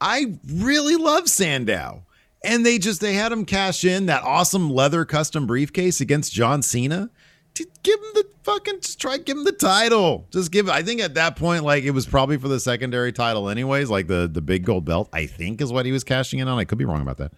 I 0.00 0.38
really 0.46 0.96
love 0.96 1.28
Sandow. 1.28 2.04
And 2.44 2.64
they 2.64 2.78
just 2.78 3.00
they 3.00 3.14
had 3.14 3.32
him 3.32 3.44
cash 3.44 3.84
in 3.84 4.06
that 4.06 4.22
awesome 4.22 4.70
leather 4.70 5.04
custom 5.04 5.46
briefcase 5.46 6.00
against 6.00 6.32
John 6.32 6.62
Cena. 6.62 7.10
Just 7.58 7.82
give 7.82 7.98
him 7.98 8.10
the 8.14 8.24
fucking 8.42 8.80
just 8.80 9.00
try 9.00 9.18
give 9.18 9.36
him 9.36 9.44
the 9.44 9.52
title. 9.52 10.26
Just 10.30 10.50
give 10.52 10.68
I 10.68 10.82
think 10.82 11.00
at 11.00 11.14
that 11.14 11.36
point 11.36 11.64
like 11.64 11.84
it 11.84 11.90
was 11.90 12.06
probably 12.06 12.36
for 12.38 12.48
the 12.48 12.60
secondary 12.60 13.12
title 13.12 13.48
anyways, 13.48 13.90
like 13.90 14.06
the 14.06 14.28
the 14.32 14.40
big 14.40 14.64
gold 14.64 14.84
belt, 14.84 15.08
I 15.12 15.26
think 15.26 15.60
is 15.60 15.72
what 15.72 15.86
he 15.86 15.92
was 15.92 16.04
cashing 16.04 16.38
in 16.38 16.48
on. 16.48 16.58
I 16.58 16.64
could 16.64 16.78
be 16.78 16.84
wrong 16.84 17.02
about 17.02 17.18
that. 17.18 17.32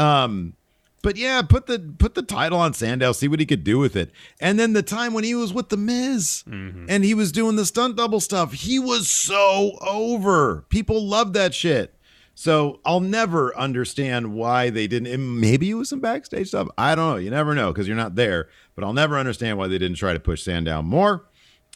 Um 0.00 0.54
but 1.02 1.16
yeah, 1.16 1.42
put 1.42 1.66
the 1.66 1.94
put 1.98 2.14
the 2.14 2.22
title 2.22 2.58
on 2.58 2.74
Sandow, 2.74 3.12
see 3.12 3.26
what 3.28 3.40
he 3.40 3.46
could 3.46 3.64
do 3.64 3.78
with 3.78 3.96
it. 3.96 4.12
And 4.40 4.58
then 4.58 4.72
the 4.72 4.82
time 4.82 5.12
when 5.14 5.24
he 5.24 5.34
was 5.34 5.52
with 5.52 5.68
the 5.68 5.76
Miz 5.76 6.44
and 6.46 7.04
he 7.04 7.12
was 7.12 7.32
doing 7.32 7.56
the 7.56 7.66
stunt 7.66 7.96
double 7.96 8.20
stuff, 8.20 8.52
he 8.52 8.78
was 8.78 9.08
so 9.08 9.78
over. 9.80 10.64
People 10.68 11.04
loved 11.04 11.34
that 11.34 11.54
shit. 11.54 11.98
So 12.34 12.80
I'll 12.84 13.00
never 13.00 13.56
understand 13.56 14.34
why 14.34 14.70
they 14.70 14.86
didn't. 14.86 15.08
and 15.12 15.40
Maybe 15.40 15.70
it 15.70 15.74
was 15.74 15.90
some 15.90 16.00
backstage 16.00 16.48
stuff. 16.48 16.68
I 16.78 16.94
don't 16.94 17.10
know. 17.10 17.16
You 17.16 17.30
never 17.30 17.54
know 17.54 17.72
because 17.72 17.86
you're 17.86 17.96
not 17.96 18.14
there. 18.14 18.48
But 18.74 18.84
I'll 18.84 18.94
never 18.94 19.18
understand 19.18 19.58
why 19.58 19.68
they 19.68 19.78
didn't 19.78 19.98
try 19.98 20.14
to 20.14 20.20
push 20.20 20.42
Sandow 20.42 20.82
more. 20.82 21.26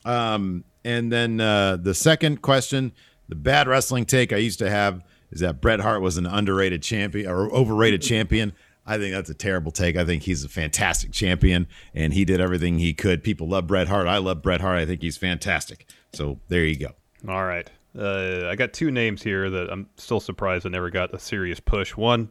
Um, 0.04 0.64
and 0.84 1.12
then 1.12 1.40
uh, 1.40 1.76
the 1.76 1.94
second 1.94 2.42
question, 2.42 2.92
the 3.28 3.34
bad 3.34 3.68
wrestling 3.68 4.06
take 4.06 4.32
I 4.32 4.36
used 4.36 4.58
to 4.60 4.70
have 4.70 5.04
is 5.30 5.40
that 5.40 5.60
Bret 5.60 5.80
Hart 5.80 6.00
was 6.00 6.16
an 6.16 6.26
underrated 6.26 6.82
champion 6.82 7.28
or 7.28 7.52
overrated 7.52 8.00
champion. 8.02 8.52
I 8.86 8.98
think 8.98 9.12
that's 9.12 9.28
a 9.30 9.34
terrible 9.34 9.72
take. 9.72 9.96
I 9.96 10.04
think 10.04 10.22
he's 10.22 10.44
a 10.44 10.48
fantastic 10.48 11.10
champion 11.10 11.66
and 11.92 12.14
he 12.14 12.24
did 12.24 12.40
everything 12.40 12.78
he 12.78 12.94
could. 12.94 13.24
People 13.24 13.48
love 13.48 13.66
Bret 13.66 13.88
Hart. 13.88 14.06
I 14.06 14.18
love 14.18 14.42
Bret 14.42 14.60
Hart. 14.60 14.78
I 14.78 14.86
think 14.86 15.02
he's 15.02 15.16
fantastic. 15.16 15.86
So 16.14 16.38
there 16.48 16.64
you 16.64 16.78
go. 16.78 16.92
All 17.28 17.44
right. 17.44 17.68
Uh, 17.98 18.48
I 18.48 18.56
got 18.56 18.72
two 18.72 18.90
names 18.90 19.22
here 19.22 19.48
that 19.48 19.70
I'm 19.70 19.88
still 19.96 20.20
surprised 20.20 20.66
I 20.66 20.68
never 20.70 20.90
got 20.90 21.14
a 21.14 21.18
serious 21.18 21.60
push. 21.60 21.96
One, 21.96 22.30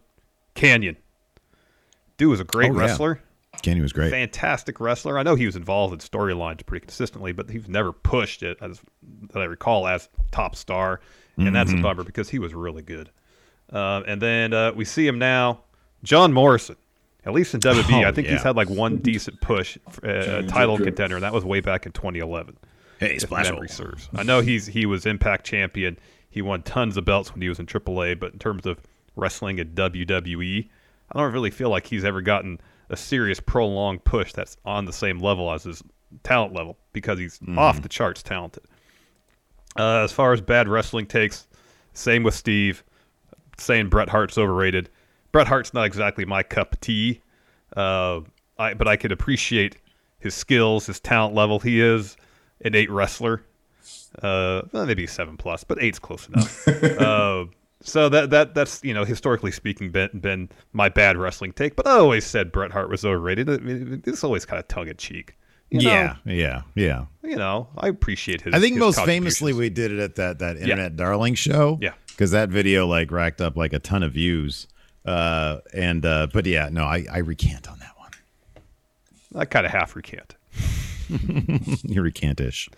Canyon. 0.53 0.97
Dude 2.17 2.29
was 2.29 2.39
a 2.39 2.43
great 2.43 2.71
Oh, 2.71 2.75
yeah. 2.75 2.79
wrestler. 2.81 3.21
Kenny 3.61 3.81
was 3.81 3.93
great. 3.93 4.11
Fantastic 4.11 4.79
wrestler. 4.79 5.17
I 5.17 5.23
know 5.23 5.35
he 5.35 5.45
was 5.45 5.55
involved 5.55 5.93
in 5.93 5.99
storylines 5.99 6.65
pretty 6.65 6.85
consistently, 6.85 7.31
but 7.31 7.49
he 7.49 7.57
was 7.57 7.69
never 7.69 7.91
pushed 7.93 8.43
it, 8.43 8.57
as 8.61 8.81
that 9.31 9.39
I 9.39 9.45
recall, 9.45 9.87
as 9.87 10.07
top 10.31 10.55
star, 10.55 10.99
and 11.37 11.55
that's 11.55 11.71
a 11.71 11.75
Mhm. 11.75 11.81
bummer 11.81 12.03
because 12.03 12.29
he 12.29 12.37
was 12.39 12.53
really 12.53 12.83
good. 12.83 13.09
Uh, 13.71 14.03
and 14.05 14.21
then 14.21 14.53
uh, 14.53 14.71
we 14.73 14.85
see 14.85 15.07
him 15.07 15.17
now, 15.17 15.61
John 16.03 16.31
Morrison. 16.33 16.75
At 17.25 17.33
least 17.33 17.55
in 17.55 17.59
WWE, 17.61 18.03
Oh, 18.05 18.07
I 18.07 18.11
think 18.11 18.27
yeah. 18.27 18.33
he's 18.33 18.43
had 18.43 18.55
like 18.55 18.69
one 18.69 18.97
decent 18.97 19.41
push, 19.41 19.77
uh, 20.03 20.43
title 20.43 20.77
contender, 20.77 21.15
and 21.15 21.23
that 21.23 21.33
was 21.33 21.43
way 21.43 21.59
back 21.59 21.85
in 21.87 21.91
2011. 21.91 22.55
Hey, 22.99 23.17
Splash 23.17 23.49
memory 23.49 23.69
serves. 23.69 24.09
I 24.15 24.23
know 24.23 24.41
he's 24.41 24.67
he 24.67 24.85
was 24.85 25.05
Impact 25.05 25.45
champion. 25.45 25.97
He 26.29 26.41
won 26.41 26.63
tons 26.63 26.97
of 26.97 27.05
belts 27.05 27.33
when 27.33 27.41
he 27.41 27.49
was 27.49 27.59
in 27.59 27.65
AAA, 27.65 28.19
but 28.19 28.33
in 28.33 28.39
terms 28.39 28.65
of 28.65 28.81
wrestling 29.15 29.59
at 29.59 29.75
WWE, 29.75 30.67
I 31.11 31.19
don't 31.19 31.33
really 31.33 31.51
feel 31.51 31.69
like 31.69 31.87
he's 31.87 32.03
ever 32.03 32.21
gotten 32.21 32.59
a 32.89 32.97
serious 32.97 33.39
prolonged 33.39 34.03
push 34.03 34.33
that's 34.33 34.57
on 34.65 34.85
the 34.85 34.93
same 34.93 35.19
level 35.19 35.51
as 35.51 35.63
his 35.63 35.81
talent 36.23 36.53
level 36.53 36.77
because 36.93 37.19
he's 37.19 37.39
off 37.57 37.81
the 37.81 37.89
charts 37.89 38.21
talented. 38.21 38.63
Uh, 39.77 40.03
as 40.03 40.11
far 40.11 40.33
as 40.33 40.41
bad 40.41 40.67
wrestling 40.67 41.05
takes, 41.05 41.47
same 41.93 42.23
with 42.23 42.33
Steve, 42.33 42.83
saying 43.57 43.89
Bret 43.89 44.09
Hart's 44.09 44.37
overrated. 44.37 44.89
Bret 45.31 45.47
Hart's 45.47 45.73
not 45.73 45.85
exactly 45.85 46.25
my 46.25 46.43
cup 46.43 46.73
of 46.73 46.81
tea, 46.81 47.21
uh, 47.75 48.21
I, 48.57 48.73
but 48.73 48.87
I 48.87 48.95
could 48.95 49.11
appreciate 49.11 49.77
his 50.19 50.33
skills, 50.33 50.85
his 50.85 50.99
talent 50.99 51.35
level. 51.35 51.59
He 51.59 51.81
is 51.81 52.15
an 52.61 52.75
eight 52.75 52.89
wrestler, 52.89 53.43
uh, 54.21 54.61
well, 54.71 54.85
maybe 54.85 55.07
seven 55.07 55.37
plus, 55.37 55.63
but 55.63 55.81
eight's 55.81 55.99
close 55.99 56.27
enough. 56.33 56.67
uh, 56.67 57.45
so 57.81 58.09
that 58.09 58.29
that 58.31 58.55
that's 58.55 58.83
you 58.83 58.93
know 58.93 59.03
historically 59.05 59.51
speaking 59.51 59.91
been 59.91 60.09
been 60.13 60.49
my 60.73 60.89
bad 60.89 61.17
wrestling 61.17 61.51
take, 61.51 61.75
but 61.75 61.85
I 61.85 61.91
always 61.91 62.25
said 62.25 62.51
Bret 62.51 62.71
Hart 62.71 62.89
was 62.89 63.05
overrated. 63.05 63.49
I 63.49 63.57
mean, 63.57 64.01
It's 64.05 64.23
always 64.23 64.45
kind 64.45 64.59
of 64.59 64.67
tongue 64.67 64.87
in 64.87 64.97
cheek. 64.97 65.35
You 65.71 65.81
know, 65.81 65.89
yeah, 65.91 66.15
yeah, 66.25 66.61
yeah. 66.75 67.05
you 67.23 67.35
know, 67.35 67.67
I 67.77 67.87
appreciate 67.87 68.41
his. 68.41 68.53
I 68.53 68.59
think 68.59 68.75
his 68.75 68.79
most 68.79 69.03
famously 69.03 69.51
we 69.51 69.69
did 69.69 69.91
it 69.91 69.99
at 69.99 70.15
that 70.15 70.39
that 70.39 70.57
Internet 70.57 70.95
Darling 70.95 71.33
show. 71.35 71.79
Yeah. 71.81 71.93
because 72.07 72.31
that 72.31 72.49
video 72.49 72.85
like 72.87 73.11
racked 73.11 73.41
up 73.41 73.57
like 73.57 73.73
a 73.73 73.79
ton 73.79 74.03
of 74.03 74.13
views. 74.13 74.67
Uh, 75.05 75.57
and 75.73 76.05
uh, 76.05 76.27
but 76.31 76.45
yeah, 76.45 76.69
no, 76.71 76.83
I 76.85 77.05
I 77.11 77.17
recant 77.19 77.67
on 77.69 77.79
that 77.79 77.93
one. 77.97 78.11
I 79.35 79.45
kind 79.45 79.65
of 79.65 79.71
half 79.71 79.95
recant. 79.95 80.35
one. 81.09 81.19
you 81.83 82.01
recantish. 82.01 82.69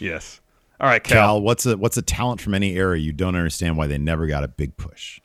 Yes. 0.00 0.40
All 0.80 0.88
right, 0.88 1.02
Cal, 1.02 1.16
Cal. 1.36 1.40
what's 1.42 1.66
a 1.66 1.76
what's 1.76 1.96
a 1.96 2.02
talent 2.02 2.40
from 2.40 2.54
any 2.54 2.74
era 2.76 2.98
you 2.98 3.12
don't 3.12 3.36
understand 3.36 3.76
why 3.76 3.86
they 3.86 3.98
never 3.98 4.26
got 4.26 4.42
a 4.44 4.48
big 4.48 4.76
push? 4.76 5.20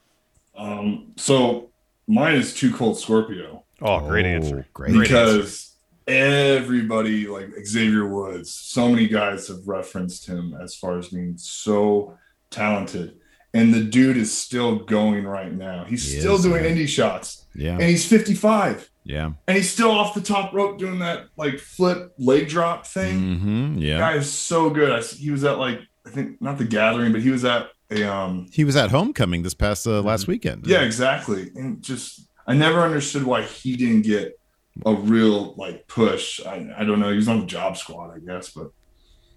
Um, 0.56 1.14
so 1.18 1.70
mine 2.08 2.36
is 2.36 2.54
Too 2.54 2.74
Cold 2.74 3.00
Scorpio. 3.00 3.64
Oh, 3.82 4.00
great 4.08 4.26
answer. 4.26 4.66
Great. 4.74 4.90
answer. 4.92 5.02
because 5.02 5.76
everybody 6.08 7.28
like 7.28 7.50
Xavier 7.66 8.06
Woods, 8.06 8.52
so 8.52 8.90
many 8.90 9.08
guys 9.08 9.48
have 9.48 9.68
referenced 9.68 10.28
him 10.28 10.56
as 10.62 10.76
far 10.76 10.98
as 10.98 11.10
being 11.10 11.38
so 11.38 12.18
talented. 12.50 13.16
And 13.54 13.74
the 13.74 13.82
dude 13.84 14.18
is 14.18 14.36
still 14.36 14.76
going 14.80 15.26
right 15.26 15.52
now. 15.52 15.86
He's 15.86 16.12
He 16.12 16.20
still 16.20 16.36
is, 16.36 16.44
doing 16.44 16.62
man. 16.64 16.76
indie 16.76 16.88
shots. 16.88 17.46
Yeah. 17.56 17.74
And 17.74 17.84
he's 17.84 18.06
55. 18.06 18.89
Yeah. 19.04 19.32
And 19.48 19.58
he's 19.58 19.72
still 19.72 19.92
off 19.92 20.14
the 20.14 20.22
top 20.22 20.54
rope 20.54 20.78
doing 20.78 21.00
that 21.00 21.28
like 21.38 21.60
flip 21.60 22.14
leg 22.20 22.48
drop 22.48 22.86
thing. 22.86 23.20
Mm-hmm. 23.20 23.78
Yeah. 23.80 23.98
Guy 24.00 24.14
is 24.16 24.32
so 24.32 24.70
good. 24.70 24.92
I, 24.92 25.02
he 25.02 25.32
was 25.32 25.44
at 25.44 25.58
like 25.58 25.80
I 26.06 26.10
think 26.12 26.42
not 26.42 26.58
the 26.58 26.66
gathering, 26.66 27.12
but 27.12 27.22
he 27.22 27.30
was 27.32 27.44
at 27.46 27.68
a 27.90 28.04
um 28.04 28.48
He 28.52 28.64
was 28.64 28.76
at 28.76 28.92
homecoming 28.92 29.44
this 29.44 29.54
past 29.54 29.88
uh, 29.88 30.02
last 30.02 30.28
weekend. 30.28 30.68
yeah, 30.68 30.82
exactly. 30.82 31.50
And 31.56 31.82
just 31.82 32.28
I 32.46 32.54
never 32.54 32.82
understood 32.82 33.24
why 33.24 33.44
he 33.44 33.76
didn't 33.76 34.04
get 34.04 34.40
a 34.86 34.94
real 34.94 35.56
like 35.56 35.88
push. 35.88 36.40
I, 36.46 36.70
I 36.78 36.84
don't 36.84 37.00
know. 37.00 37.10
He 37.10 37.16
was 37.18 37.28
on 37.28 37.40
the 37.42 37.46
job 37.46 37.78
squad, 37.78 38.14
I 38.16 38.20
guess, 38.20 38.50
but 38.52 38.72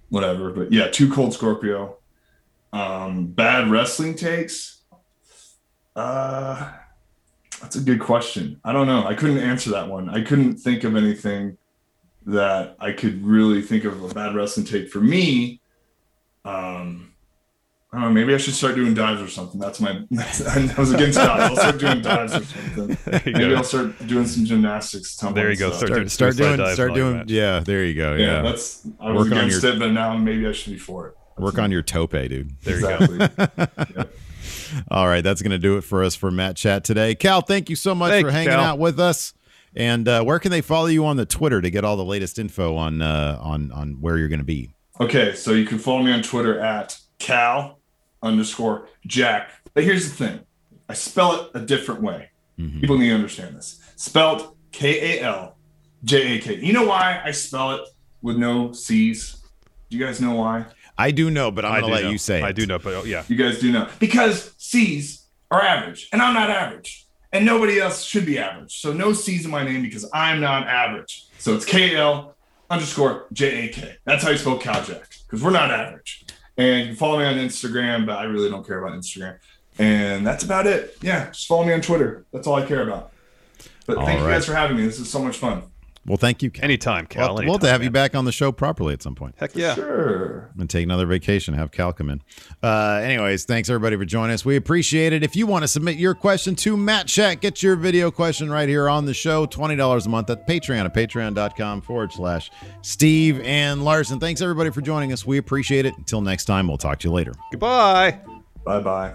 whatever. 0.08 0.50
But 0.52 0.72
yeah, 0.72 0.88
too 0.88 1.10
cold 1.10 1.32
Scorpio. 1.34 1.98
Um, 2.72 3.26
bad 3.26 3.70
wrestling 3.70 4.14
takes. 4.16 4.82
Uh 5.94 6.72
that's 7.62 7.76
a 7.76 7.80
good 7.80 8.00
question. 8.00 8.60
I 8.64 8.72
don't 8.72 8.86
know. 8.86 9.06
I 9.06 9.14
couldn't 9.14 9.38
answer 9.38 9.70
that 9.70 9.88
one. 9.88 10.10
I 10.10 10.20
couldn't 10.22 10.56
think 10.56 10.84
of 10.84 10.96
anything 10.96 11.56
that 12.26 12.76
I 12.78 12.92
could 12.92 13.24
really 13.24 13.62
think 13.62 13.84
of 13.84 14.02
a 14.02 14.12
bad 14.14 14.34
wrestling 14.34 14.66
take 14.66 14.90
for 14.90 15.00
me. 15.00 15.60
Um 16.44 17.08
I 17.94 18.00
don't 18.00 18.04
know, 18.06 18.12
maybe 18.20 18.32
I 18.34 18.38
should 18.38 18.54
start 18.54 18.74
doing 18.74 18.94
dives 18.94 19.20
or 19.20 19.28
something. 19.28 19.60
That's 19.60 19.78
my 19.78 19.90
I 20.18 20.74
was 20.78 20.92
against 20.92 21.18
dives. 21.18 21.42
I'll 21.44 21.56
start 21.56 21.78
doing 21.78 22.00
dives 22.00 22.34
or 22.34 22.42
something. 22.44 22.98
Maybe 23.26 23.32
go. 23.50 23.54
I'll 23.56 23.64
start 23.64 24.06
doing 24.06 24.26
some 24.26 24.44
gymnastics. 24.46 25.14
tumbling 25.16 25.42
There 25.44 25.50
you 25.52 25.58
go. 25.58 25.68
stuff. 25.68 25.78
Start 25.80 25.92
doing 25.94 26.08
Start, 26.08 26.34
start 26.34 26.56
doing 26.58 26.74
start 26.74 26.94
doing 26.94 27.24
yeah, 27.28 27.60
there 27.60 27.84
you 27.84 27.94
go. 27.94 28.14
yeah, 28.14 28.26
Yeah. 28.36 28.42
that's 28.42 28.86
I 28.98 29.10
was 29.10 29.24
Work 29.26 29.32
on 29.32 29.38
against 29.46 29.62
your- 29.62 29.74
it, 29.74 29.78
but 29.78 29.92
now 29.92 30.16
maybe 30.16 30.46
I 30.46 30.52
should 30.52 30.72
be 30.72 30.78
for 30.78 31.08
it. 31.08 31.16
Work 31.42 31.58
on 31.58 31.70
your 31.70 31.82
tope, 31.82 32.12
dude. 32.12 32.58
There 32.62 32.80
you 32.80 32.88
Exactly. 32.88 33.86
go. 33.94 34.04
All 34.90 35.06
right, 35.06 35.22
that's 35.22 35.42
going 35.42 35.50
to 35.50 35.58
do 35.58 35.76
it 35.76 35.82
for 35.82 36.02
us 36.02 36.14
for 36.14 36.30
Match 36.30 36.62
Chat 36.62 36.84
today. 36.84 37.14
Cal, 37.14 37.40
thank 37.42 37.68
you 37.68 37.76
so 37.76 37.94
much 37.94 38.10
Thank 38.10 38.26
for 38.26 38.32
hanging 38.32 38.50
Cal. 38.50 38.60
out 38.60 38.78
with 38.78 38.98
us. 38.98 39.34
And 39.74 40.06
uh, 40.06 40.22
where 40.22 40.38
can 40.38 40.50
they 40.50 40.60
follow 40.60 40.86
you 40.86 41.04
on 41.06 41.16
the 41.16 41.26
Twitter 41.26 41.60
to 41.60 41.70
get 41.70 41.84
all 41.84 41.96
the 41.96 42.04
latest 42.04 42.38
info 42.38 42.76
on 42.76 43.00
uh, 43.00 43.38
on 43.40 43.72
on 43.72 44.00
where 44.00 44.18
you're 44.18 44.28
going 44.28 44.38
to 44.38 44.44
be? 44.44 44.74
Okay, 45.00 45.34
so 45.34 45.52
you 45.52 45.64
can 45.64 45.78
follow 45.78 46.02
me 46.02 46.12
on 46.12 46.22
Twitter 46.22 46.60
at 46.60 46.98
Cal 47.18 47.80
underscore 48.22 48.88
Jack. 49.06 49.50
But 49.72 49.84
here's 49.84 50.10
the 50.10 50.14
thing 50.26 50.40
I 50.88 50.94
spell 50.94 51.40
it 51.40 51.50
a 51.54 51.60
different 51.60 52.02
way. 52.02 52.30
Mm-hmm. 52.58 52.80
People 52.80 52.98
need 52.98 53.08
to 53.08 53.14
understand 53.14 53.56
this. 53.56 53.80
Spelled 53.96 54.56
K 54.72 55.18
A 55.18 55.22
L 55.22 55.56
J 56.04 56.36
A 56.36 56.40
K. 56.40 56.56
You 56.56 56.74
know 56.74 56.86
why 56.86 57.22
I 57.24 57.30
spell 57.30 57.72
it 57.72 57.88
with 58.20 58.36
no 58.36 58.72
C's? 58.72 59.42
Do 59.88 59.96
you 59.96 60.04
guys 60.04 60.20
know 60.20 60.34
why? 60.34 60.66
I 61.02 61.10
do 61.10 61.30
know, 61.30 61.50
but 61.50 61.64
I'm 61.64 61.72
I 61.72 61.80
going 61.80 61.90
to 61.90 61.96
let 61.96 62.04
know. 62.04 62.10
you 62.10 62.18
say 62.18 62.38
it. 62.38 62.44
I 62.44 62.52
do 62.52 62.64
know, 62.66 62.78
but 62.78 62.94
oh, 62.94 63.04
yeah. 63.04 63.24
You 63.28 63.36
guys 63.36 63.58
do 63.58 63.72
know. 63.72 63.88
Because 63.98 64.54
C's 64.58 65.26
are 65.50 65.60
average, 65.60 66.08
and 66.12 66.22
I'm 66.22 66.34
not 66.34 66.48
average. 66.48 67.06
And 67.32 67.44
nobody 67.44 67.80
else 67.80 68.04
should 68.04 68.26
be 68.26 68.38
average. 68.38 68.80
So 68.80 68.92
no 68.92 69.12
C's 69.12 69.44
in 69.44 69.50
my 69.50 69.64
name 69.64 69.82
because 69.82 70.08
I'm 70.12 70.40
not 70.40 70.68
average. 70.68 71.26
So 71.38 71.54
it's 71.54 71.64
K 71.64 71.96
L 71.96 72.36
underscore 72.70 73.26
J 73.32 73.64
A 73.64 73.68
K. 73.68 73.96
That's 74.04 74.22
how 74.22 74.30
you 74.30 74.38
spell 74.38 74.58
Caljack, 74.58 75.24
because 75.24 75.42
we're 75.42 75.50
not 75.50 75.70
average. 75.70 76.24
And 76.56 76.80
you 76.80 76.86
can 76.88 76.96
follow 76.96 77.18
me 77.18 77.24
on 77.24 77.34
Instagram, 77.36 78.06
but 78.06 78.18
I 78.18 78.24
really 78.24 78.50
don't 78.50 78.66
care 78.66 78.84
about 78.84 78.96
Instagram. 78.98 79.38
And 79.78 80.26
that's 80.26 80.44
about 80.44 80.66
it. 80.66 80.98
Yeah, 81.00 81.30
just 81.30 81.48
follow 81.48 81.64
me 81.64 81.72
on 81.72 81.80
Twitter. 81.80 82.26
That's 82.32 82.46
all 82.46 82.56
I 82.56 82.66
care 82.66 82.82
about. 82.82 83.10
But 83.86 83.96
All 83.96 84.06
thank 84.06 84.20
you 84.20 84.26
guys 84.26 84.46
for 84.46 84.54
having 84.54 84.76
me. 84.76 84.84
This 84.84 85.00
is 85.00 85.10
so 85.10 85.22
much 85.24 85.38
fun. 85.38 85.62
Well, 86.04 86.16
thank 86.16 86.42
you, 86.42 86.50
Cal. 86.50 86.64
Anytime, 86.64 87.06
Cal. 87.06 87.34
We'll, 87.34 87.44
we'll 87.44 87.52
have 87.52 87.60
to 87.60 87.66
anytime, 87.66 87.72
have 87.72 87.82
you 87.84 87.90
back 87.90 88.16
on 88.16 88.24
the 88.24 88.32
show 88.32 88.50
properly 88.50 88.92
at 88.92 89.02
some 89.02 89.14
point 89.14 89.36
Heck 89.38 89.54
yeah. 89.54 89.74
Sure. 89.76 90.50
and 90.58 90.68
take 90.68 90.82
another 90.82 91.06
vacation. 91.06 91.54
Have 91.54 91.70
Cal 91.70 91.92
come 91.92 92.10
in. 92.10 92.22
Uh, 92.62 93.00
anyways, 93.04 93.44
thanks 93.44 93.70
everybody 93.70 93.96
for 93.96 94.04
joining 94.04 94.34
us. 94.34 94.44
We 94.44 94.56
appreciate 94.56 95.12
it. 95.12 95.22
If 95.22 95.36
you 95.36 95.46
want 95.46 95.62
to 95.62 95.68
submit 95.68 95.96
your 95.96 96.14
question 96.14 96.56
to 96.56 96.76
Match 96.76 97.14
Chat, 97.14 97.40
get 97.40 97.62
your 97.62 97.76
video 97.76 98.10
question 98.10 98.50
right 98.50 98.68
here 98.68 98.88
on 98.88 99.06
the 99.06 99.14
show. 99.14 99.46
Twenty 99.46 99.76
dollars 99.76 100.06
a 100.06 100.08
month 100.08 100.28
at 100.30 100.46
Patreon 100.48 100.84
at 100.84 100.92
patreon.com 100.94 101.82
forward 101.82 102.12
slash 102.12 102.50
Steve 102.82 103.40
and 103.42 103.84
Larson. 103.84 104.18
Thanks 104.18 104.40
everybody 104.40 104.70
for 104.70 104.80
joining 104.80 105.12
us. 105.12 105.24
We 105.24 105.38
appreciate 105.38 105.86
it. 105.86 105.94
Until 105.96 106.20
next 106.20 106.46
time, 106.46 106.66
we'll 106.66 106.78
talk 106.78 106.98
to 107.00 107.08
you 107.08 107.14
later. 107.14 107.34
Goodbye. 107.52 108.18
Bye 108.64 108.80
bye. 108.80 109.14